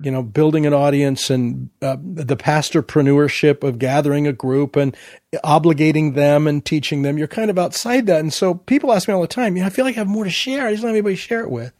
[0.00, 4.94] you know, building an audience and uh, the pastorpreneurship of gathering a group and
[5.42, 7.16] obligating them and teaching them.
[7.16, 8.20] You're kind of outside that.
[8.20, 10.08] And so people ask me all the time, you know, I feel like I have
[10.08, 10.66] more to share.
[10.66, 11.72] I just don't have anybody to share it with.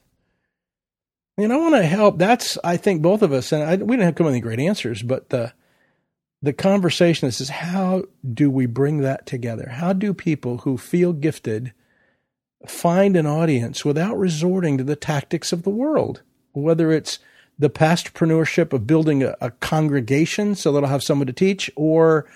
[1.36, 2.16] And I want to help.
[2.16, 4.60] That's, I think, both of us, and I, we didn't have come with any great
[4.60, 5.52] answers, but the,
[6.40, 9.68] the conversation is, is how do we bring that together?
[9.72, 11.74] How do people who feel gifted
[12.66, 16.22] find an audience without resorting to the tactics of the world?
[16.52, 17.18] Whether it's
[17.59, 22.26] the pastorpreneurship of building a, a congregation so that I'll have someone to teach, or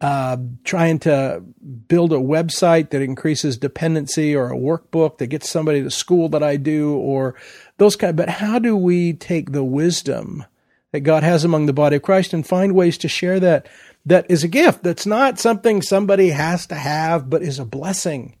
[0.00, 1.42] uh, trying to
[1.88, 6.42] build a website that increases dependency, or a workbook that gets somebody to school that
[6.42, 7.34] I do, or
[7.78, 8.16] those kind.
[8.16, 10.44] But how do we take the wisdom
[10.92, 13.68] that God has among the body of Christ and find ways to share that?
[14.04, 14.82] That is a gift.
[14.82, 18.36] That's not something somebody has to have, but is a blessing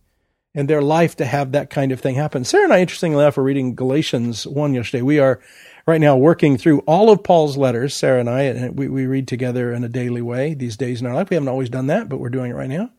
[0.54, 2.44] in their life to have that kind of thing happen.
[2.44, 5.02] Sarah and I, interestingly enough, are reading Galatians 1 yesterday.
[5.02, 5.40] We are
[5.86, 9.28] right now working through all of Paul's letters, Sarah and I, and we, we read
[9.28, 11.30] together in a daily way these days in our life.
[11.30, 12.90] We haven't always done that, but we're doing it right now.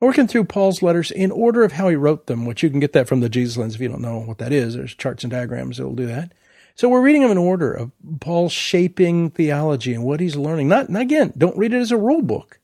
[0.00, 2.92] Working through Paul's letters in order of how he wrote them, which you can get
[2.92, 4.74] that from the Jesus lens if you don't know what that is.
[4.74, 6.32] There's charts and diagrams that will do that.
[6.74, 10.68] So we're reading them in order of Paul shaping theology and what he's learning.
[10.68, 12.58] Not, not again, don't read it as a rule book.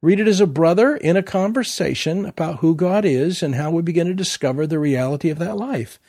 [0.00, 3.82] Read it as a brother in a conversation about who God is and how we
[3.82, 6.00] begin to discover the reality of that life.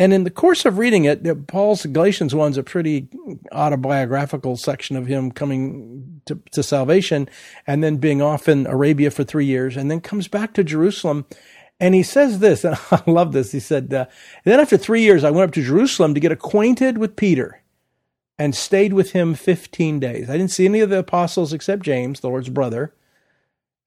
[0.00, 3.06] And in the course of reading it, Paul's Galatians one's a pretty
[3.52, 7.28] autobiographical section of him coming to, to, salvation
[7.66, 11.26] and then being off in Arabia for three years and then comes back to Jerusalem.
[11.78, 13.52] And he says this, and I love this.
[13.52, 14.06] He said, uh,
[14.44, 17.60] then after three years, I went up to Jerusalem to get acquainted with Peter
[18.38, 20.30] and stayed with him 15 days.
[20.30, 22.94] I didn't see any of the apostles except James, the Lord's brother.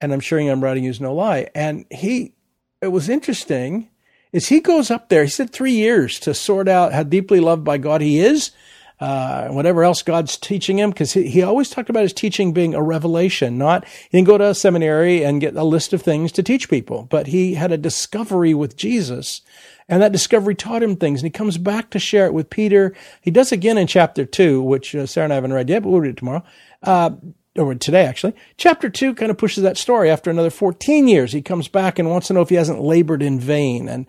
[0.00, 1.48] And I'm sure I'm writing is no lie.
[1.56, 2.34] And he,
[2.80, 3.88] it was interesting
[4.34, 5.22] is he goes up there.
[5.22, 8.50] He said three years to sort out how deeply loved by God he is,
[8.98, 12.74] uh, whatever else God's teaching him, because he, he always talked about his teaching being
[12.74, 16.32] a revelation, not he didn't go to a seminary and get a list of things
[16.32, 19.40] to teach people, but he had a discovery with Jesus.
[19.88, 22.92] And that discovery taught him things, and he comes back to share it with Peter.
[23.20, 25.90] He does again in chapter two, which uh, Sarah and I haven't read yet, but
[25.90, 26.42] we'll read it tomorrow.
[26.82, 27.10] Uh,
[27.56, 28.34] or today actually.
[28.56, 30.10] Chapter two kind of pushes that story.
[30.10, 33.22] After another 14 years, he comes back and wants to know if he hasn't labored
[33.22, 33.88] in vain.
[33.88, 34.06] And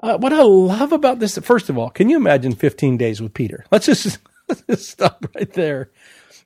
[0.00, 3.34] uh, what I love about this, first of all, can you imagine 15 days with
[3.34, 3.64] Peter?
[3.70, 4.18] Let's just,
[4.48, 5.90] let's just stop right there.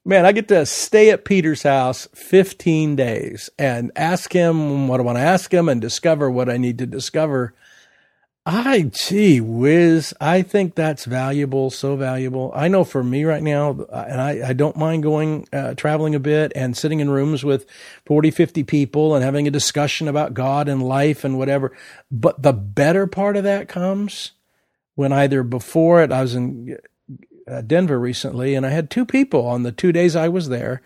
[0.04, 5.04] Man, I get to stay at Peter's house 15 days and ask him what I
[5.04, 7.54] want to ask him and discover what I need to discover.
[8.44, 12.50] I, gee whiz, I think that's valuable, so valuable.
[12.56, 16.20] I know for me right now, and I, I don't mind going, uh, traveling a
[16.20, 17.66] bit and sitting in rooms with
[18.04, 21.70] 40, 50 people and having a discussion about God and life and whatever.
[22.10, 24.32] But the better part of that comes
[24.96, 26.78] when either before it, I was in
[27.46, 30.82] uh, Denver recently and I had two people on the two days I was there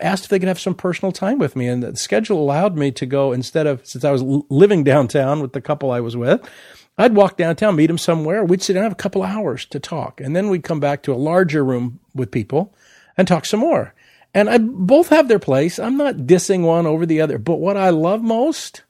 [0.00, 1.66] asked if they could have some personal time with me.
[1.66, 5.52] And the schedule allowed me to go instead of, since I was living downtown with
[5.52, 6.48] the couple I was with,
[6.96, 8.44] I'd walk downtown, meet him somewhere.
[8.44, 11.12] We'd sit down, have a couple hours to talk, and then we'd come back to
[11.12, 12.74] a larger room with people
[13.16, 13.94] and talk some more.
[14.32, 15.78] And I both have their place.
[15.78, 18.82] I'm not dissing one over the other, but what I love most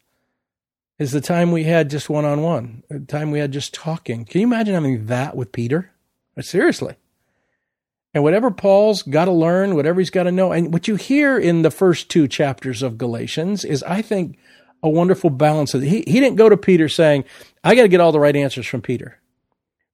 [0.99, 4.25] is the time we had just one on one, the time we had just talking.
[4.25, 5.91] Can you imagine having that with Peter?
[6.41, 6.95] Seriously.
[8.13, 11.37] And whatever Paul's got to learn, whatever he's got to know, and what you hear
[11.37, 14.39] in the first two chapters of Galatians is, I think,
[14.85, 15.73] a wonderful balance.
[15.73, 17.25] He, he didn't go to Peter saying,
[17.65, 19.19] I got to get all the right answers from Peter.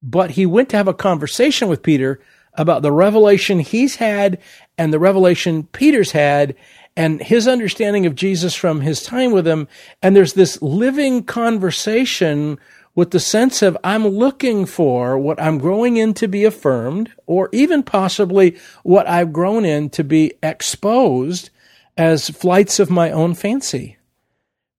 [0.03, 2.19] But he went to have a conversation with Peter
[2.55, 4.37] about the revelation he's had
[4.77, 6.55] and the revelation Peter's had
[6.97, 9.69] and his understanding of Jesus from his time with him.
[10.01, 12.59] And there's this living conversation
[12.93, 17.47] with the sense of I'm looking for what I'm growing in to be affirmed, or
[17.53, 21.49] even possibly what I've grown in to be exposed
[21.95, 23.97] as flights of my own fancy.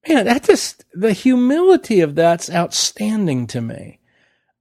[0.08, 4.00] Man, that just, the humility of that's outstanding to me.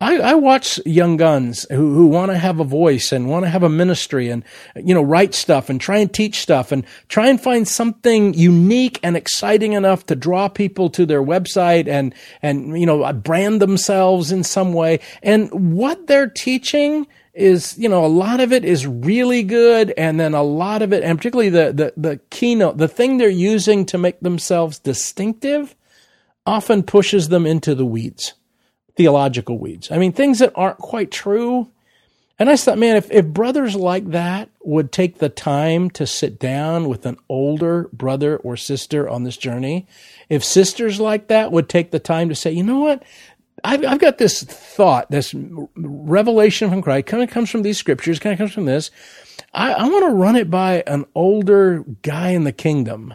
[0.01, 3.49] I, I watch young guns who, who want to have a voice and want to
[3.49, 4.43] have a ministry and,
[4.75, 8.99] you know, write stuff and try and teach stuff and try and find something unique
[9.03, 14.31] and exciting enough to draw people to their website and, and, you know, brand themselves
[14.31, 14.99] in some way.
[15.21, 19.93] And what they're teaching is, you know, a lot of it is really good.
[19.97, 23.29] And then a lot of it, and particularly the, the, the keynote, the thing they're
[23.29, 25.75] using to make themselves distinctive
[26.45, 28.34] often pushes them into the weeds,
[28.95, 29.91] theological weeds.
[29.91, 31.69] I mean, things that aren't quite true.
[32.39, 36.39] And I thought, man, if, if brothers like that would take the time to sit
[36.39, 39.86] down with an older brother or sister on this journey,
[40.27, 43.03] if sisters like that would take the time to say, you know what?
[43.64, 45.34] I've, I've got this thought, this
[45.76, 48.91] revelation from Christ, kind of comes from these scriptures, kind of comes from this.
[49.53, 53.14] I, I want to run it by an older guy in the kingdom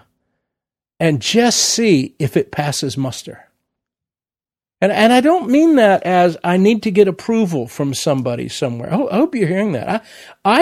[0.99, 3.49] and just see if it passes muster.
[4.81, 8.93] And, and I don't mean that as I need to get approval from somebody somewhere.
[8.93, 9.89] I, hope you're hearing that.
[9.89, 10.01] I,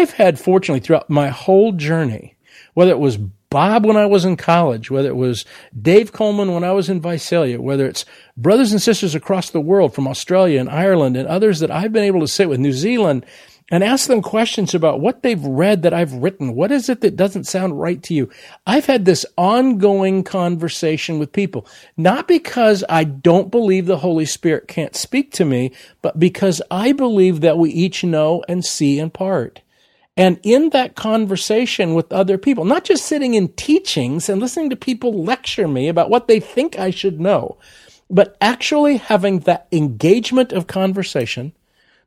[0.00, 2.36] I've had, fortunately, throughout my whole journey,
[2.74, 3.18] whether it was
[3.54, 5.44] Bob when I was in college, whether it was
[5.80, 8.04] Dave Coleman when I was in Visalia, whether it's
[8.36, 12.02] brothers and sisters across the world from Australia and Ireland and others that I've been
[12.02, 13.24] able to sit with, New Zealand,
[13.70, 16.56] and ask them questions about what they've read that I've written.
[16.56, 18.28] What is it that doesn't sound right to you?
[18.66, 21.64] I've had this ongoing conversation with people,
[21.96, 25.70] not because I don't believe the Holy Spirit can't speak to me,
[26.02, 29.60] but because I believe that we each know and see in part.
[30.16, 34.76] And in that conversation with other people, not just sitting in teachings and listening to
[34.76, 37.58] people lecture me about what they think I should know,
[38.08, 41.52] but actually having that engagement of conversation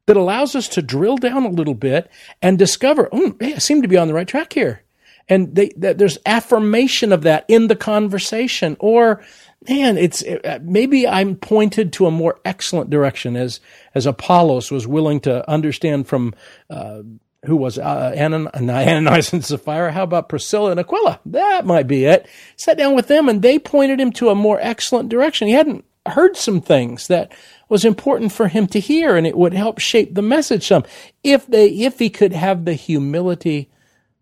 [0.05, 2.09] that allows us to drill down a little bit
[2.41, 4.83] and discover, oh, hey, I seem to be on the right track here.
[5.29, 9.21] And they, there's affirmation of that in the conversation or,
[9.67, 13.59] man, it's uh, maybe I'm pointed to a more excellent direction as
[13.93, 16.33] as Apollos was willing to understand from
[16.69, 17.01] uh,
[17.47, 19.93] who was uh, Ananias and Sapphira?
[19.93, 21.21] How about Priscilla and Aquila?
[21.25, 22.27] That might be it.
[22.57, 25.47] Sat down with them and they pointed him to a more excellent direction.
[25.47, 27.31] He hadn't heard some things that
[27.69, 30.83] was important for him to hear and it would help shape the message some
[31.23, 33.69] if they if he could have the humility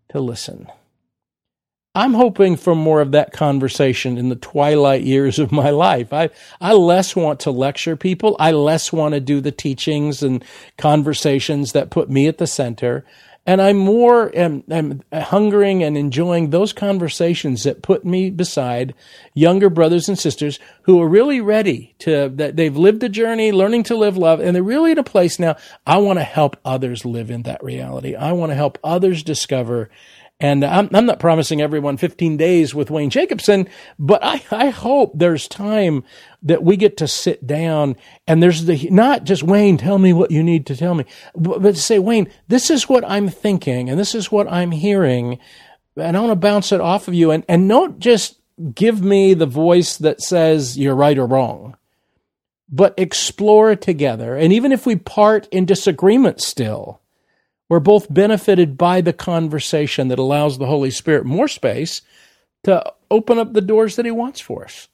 [0.08, 0.68] to listen.
[1.96, 6.12] I'm hoping for more of that conversation in the twilight years of my life.
[6.12, 6.28] I,
[6.60, 8.36] I less want to lecture people.
[8.38, 10.44] I less want to do the teachings and
[10.76, 13.06] conversations that put me at the center.
[13.46, 18.92] And I'm more am, am hungering and enjoying those conversations that put me beside
[19.32, 23.84] younger brothers and sisters who are really ready to, that they've lived the journey, learning
[23.84, 25.56] to live love, and they're really in a place now.
[25.86, 28.14] I want to help others live in that reality.
[28.14, 29.88] I want to help others discover
[30.38, 33.68] and I'm, I'm not promising everyone 15 days with Wayne Jacobsen,
[33.98, 36.04] but I, I hope there's time
[36.42, 40.30] that we get to sit down and there's the, not just Wayne, tell me what
[40.30, 43.98] you need to tell me, but, but say, Wayne, this is what I'm thinking and
[43.98, 45.38] this is what I'm hearing.
[45.96, 48.38] And I want to bounce it off of you and, and don't just
[48.74, 51.78] give me the voice that says you're right or wrong,
[52.68, 54.36] but explore together.
[54.36, 57.00] And even if we part in disagreement still,
[57.68, 62.02] we're both benefited by the conversation that allows the Holy Spirit more space
[62.64, 64.88] to open up the doors that He wants for us.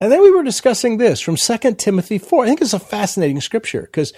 [0.00, 2.44] And then we were discussing this from 2 Timothy 4.
[2.44, 4.14] I think it's a fascinating scripture because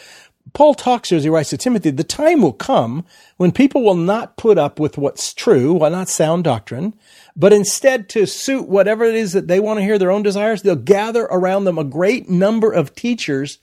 [0.53, 3.05] Paul talks here as he writes to Timothy, the time will come
[3.37, 6.95] when people will not put up with what's true, well, not sound doctrine,
[7.35, 10.63] but instead to suit whatever it is that they want to hear, their own desires,
[10.63, 13.59] they'll gather around them a great number of teachers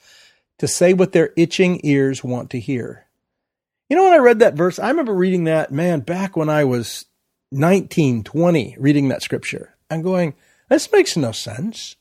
[0.58, 3.06] to say what their itching ears want to hear.
[3.90, 6.64] You know, when I read that verse, I remember reading that, man, back when I
[6.64, 7.06] was
[7.52, 9.76] 19, 20, reading that scripture.
[9.90, 10.36] I'm going,
[10.70, 11.96] this makes no sense.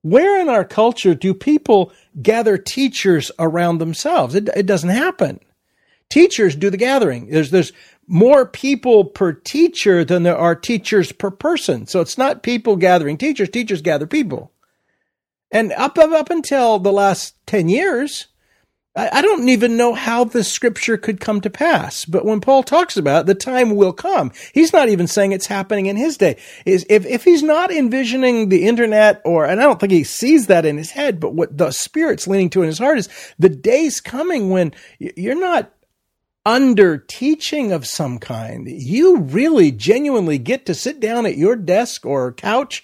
[0.00, 4.34] Where in our culture do people gather teachers around themselves?
[4.34, 5.38] It, it doesn't happen.
[6.08, 7.28] Teachers do the gathering.
[7.28, 7.72] There's, there's
[8.08, 11.86] more people per teacher than there are teachers per person.
[11.86, 13.50] So it's not people gathering teachers.
[13.50, 14.50] Teachers gather people.
[15.50, 18.28] And up, up, up until the last 10 years,
[18.94, 22.04] I don't even know how the scripture could come to pass.
[22.04, 24.32] But when Paul talks about it, the time will come.
[24.52, 26.36] He's not even saying it's happening in his day.
[26.66, 30.46] Is if, if he's not envisioning the internet or, and I don't think he sees
[30.48, 33.48] that in his head, but what the spirit's leaning to in his heart is the
[33.48, 35.72] day's coming when you're not
[36.44, 38.68] under teaching of some kind.
[38.68, 42.82] You really genuinely get to sit down at your desk or couch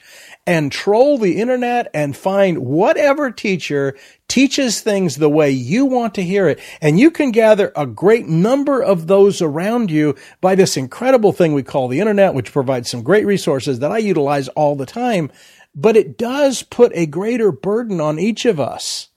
[0.49, 3.95] and troll the internet and find whatever teacher
[4.29, 6.59] teaches things the way you want to hear it.
[6.81, 11.53] And you can gather a great number of those around you by this incredible thing
[11.53, 15.31] we call the internet, which provides some great resources that I utilize all the time.
[15.75, 19.11] But it does put a greater burden on each of us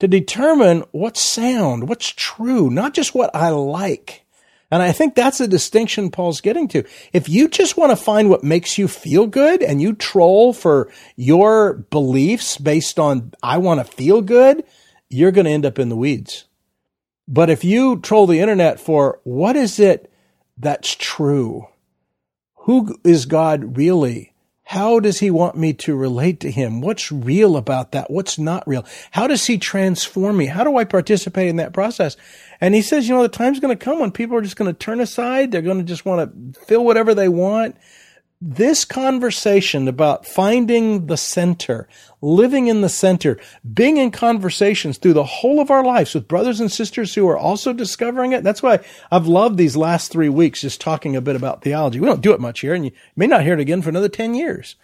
[0.00, 4.23] to determine what's sound, what's true, not just what I like.
[4.74, 6.82] And I think that's a distinction Paul's getting to.
[7.12, 10.90] If you just want to find what makes you feel good and you troll for
[11.14, 14.64] your beliefs based on, I want to feel good,
[15.08, 16.46] you're going to end up in the weeds.
[17.28, 20.12] But if you troll the internet for what is it
[20.58, 21.68] that's true?
[22.62, 24.33] Who is God really?
[24.74, 26.80] How does he want me to relate to him?
[26.80, 28.10] What's real about that?
[28.10, 28.84] What's not real?
[29.12, 30.46] How does he transform me?
[30.46, 32.16] How do I participate in that process?
[32.60, 34.68] And he says, you know, the time's going to come when people are just going
[34.68, 35.52] to turn aside.
[35.52, 37.76] They're going to just want to feel whatever they want.
[38.46, 41.88] This conversation about finding the center,
[42.20, 43.38] living in the center,
[43.72, 47.38] being in conversations through the whole of our lives with brothers and sisters who are
[47.38, 48.44] also discovering it.
[48.44, 48.80] That's why
[49.10, 52.00] I've loved these last three weeks just talking a bit about theology.
[52.00, 54.10] We don't do it much here, and you may not hear it again for another
[54.10, 54.76] 10 years.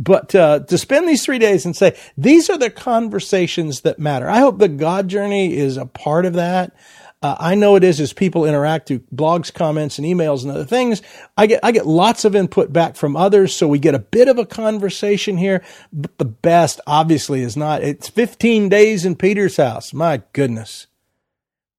[0.00, 4.28] But uh, to spend these three days and say, these are the conversations that matter.
[4.28, 6.74] I hope the God journey is a part of that.
[7.24, 10.66] Uh, I know it is as people interact through blogs, comments, and emails and other
[10.66, 11.00] things.
[11.38, 14.28] I get I get lots of input back from others, so we get a bit
[14.28, 15.64] of a conversation here.
[15.90, 17.82] But the best, obviously, is not.
[17.82, 19.94] It's 15 days in Peter's house.
[19.94, 20.86] My goodness,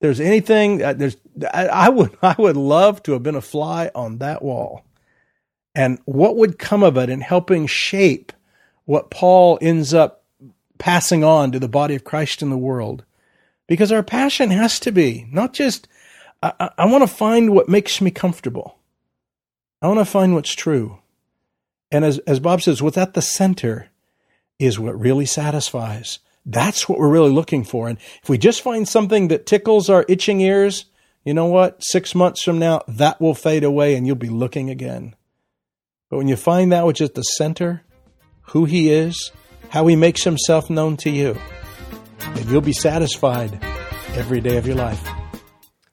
[0.01, 0.81] there's anything.
[0.81, 1.17] Uh, there's
[1.53, 4.83] I, I would I would love to have been a fly on that wall,
[5.75, 8.33] and what would come of it in helping shape
[8.85, 10.23] what Paul ends up
[10.79, 13.03] passing on to the body of Christ in the world
[13.67, 15.87] because our passion has to be not just,
[16.41, 18.77] I, I want to find what makes me comfortable.
[19.81, 20.99] I want to find what's true.
[21.91, 23.89] And as, as Bob says, what's at the center
[24.59, 26.19] is what really satisfies.
[26.45, 27.87] That's what we're really looking for.
[27.87, 30.85] And if we just find something that tickles our itching ears,
[31.23, 31.83] you know what?
[31.83, 35.15] Six months from now, that will fade away and you'll be looking again.
[36.09, 37.81] But when you find that which is at the center,
[38.49, 39.31] who he is,
[39.69, 41.37] how he makes himself known to you,
[42.19, 43.59] and you'll be satisfied
[44.15, 45.07] every day of your life.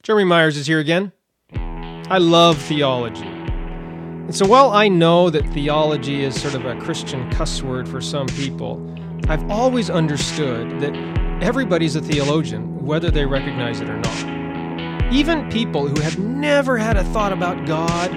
[0.03, 1.13] Jeremy Myers is here again.
[1.55, 3.27] I love theology.
[3.27, 8.01] And so while I know that theology is sort of a Christian cuss word for
[8.01, 8.81] some people,
[9.29, 10.95] I've always understood that
[11.43, 15.13] everybody's a theologian, whether they recognize it or not.
[15.13, 18.11] Even people who have never had a thought about God,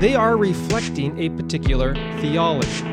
[0.00, 2.84] they are reflecting a particular theology.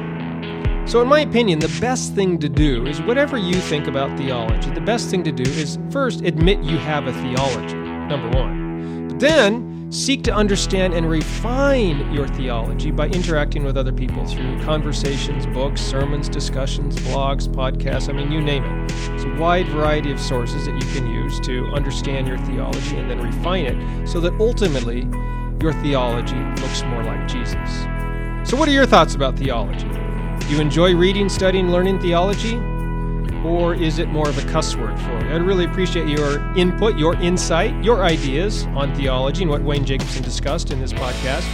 [0.90, 4.72] So, in my opinion, the best thing to do is whatever you think about theology,
[4.72, 9.08] the best thing to do is first admit you have a theology, number one.
[9.08, 14.64] But then seek to understand and refine your theology by interacting with other people through
[14.64, 18.92] conversations, books, sermons, discussions, blogs, podcasts I mean, you name it.
[19.12, 23.08] It's a wide variety of sources that you can use to understand your theology and
[23.12, 25.08] then refine it so that ultimately
[25.62, 27.84] your theology looks more like Jesus.
[28.44, 29.88] So, what are your thoughts about theology?
[30.40, 32.58] Do you enjoy reading, studying, learning theology?
[33.46, 35.34] Or is it more of a cuss word for you?
[35.34, 40.24] I'd really appreciate your input, your insight, your ideas on theology and what Wayne Jacobsen
[40.24, 41.48] discussed in this podcast.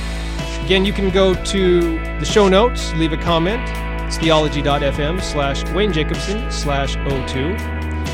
[0.66, 3.62] Again, you can go to the show notes, leave a comment.
[4.08, 7.56] It's theology.fm slash Wayne Jacobsen slash 02.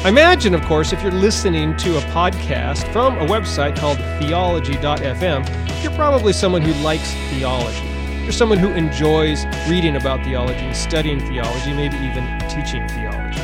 [0.03, 5.83] I imagine, of course, if you're listening to a podcast from a website called theology.fm,
[5.83, 7.90] you're probably someone who likes theology.
[8.31, 13.41] You're someone who enjoys reading about theology and studying theology, maybe even teaching theology.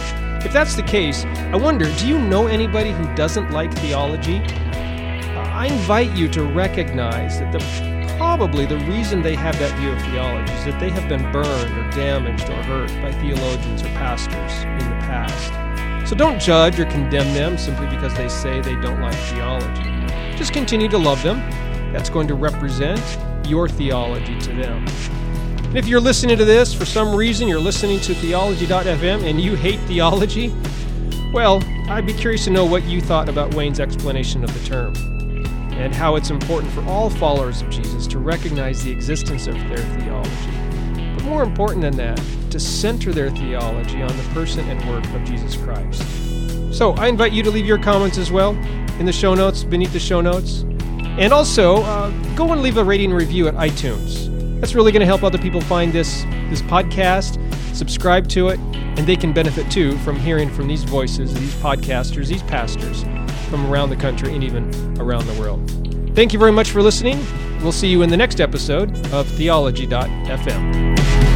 [0.48, 4.38] If that's the case, I wonder do you know anybody who doesn't like theology?
[4.38, 9.92] Uh, I invite you to recognize that the, probably the reason they have that view
[9.92, 13.88] of theology is that they have been burned or damaged or hurt by theologians or
[13.88, 16.10] pastors in the past.
[16.10, 20.38] So don't judge or condemn them simply because they say they don't like theology.
[20.38, 21.40] Just continue to love them.
[21.92, 23.02] That's going to represent
[23.48, 24.86] your theology to them.
[25.68, 29.56] And if you're listening to this, for some reason you're listening to theology.fm and you
[29.56, 30.54] hate theology,
[31.34, 34.94] well, I'd be curious to know what you thought about Wayne's explanation of the term
[35.74, 39.78] and how it's important for all followers of Jesus to recognize the existence of their
[39.78, 41.14] theology.
[41.16, 42.22] But more important than that,
[42.52, 46.04] to center their theology on the person and work of Jesus Christ.
[46.74, 48.52] So I invite you to leave your comments as well
[49.00, 50.64] in the show notes, beneath the show notes.
[51.18, 54.28] And also, uh, go and leave a rating review at iTunes.
[54.60, 57.38] That's really going to help other people find this, this podcast,
[57.76, 62.28] subscribe to it, and they can benefit too from hearing from these voices, these podcasters,
[62.28, 63.04] these pastors
[63.50, 64.64] from around the country and even
[65.00, 65.72] around the world.
[66.16, 67.24] Thank you very much for listening.
[67.62, 71.27] We'll see you in the next episode of Theology.fm.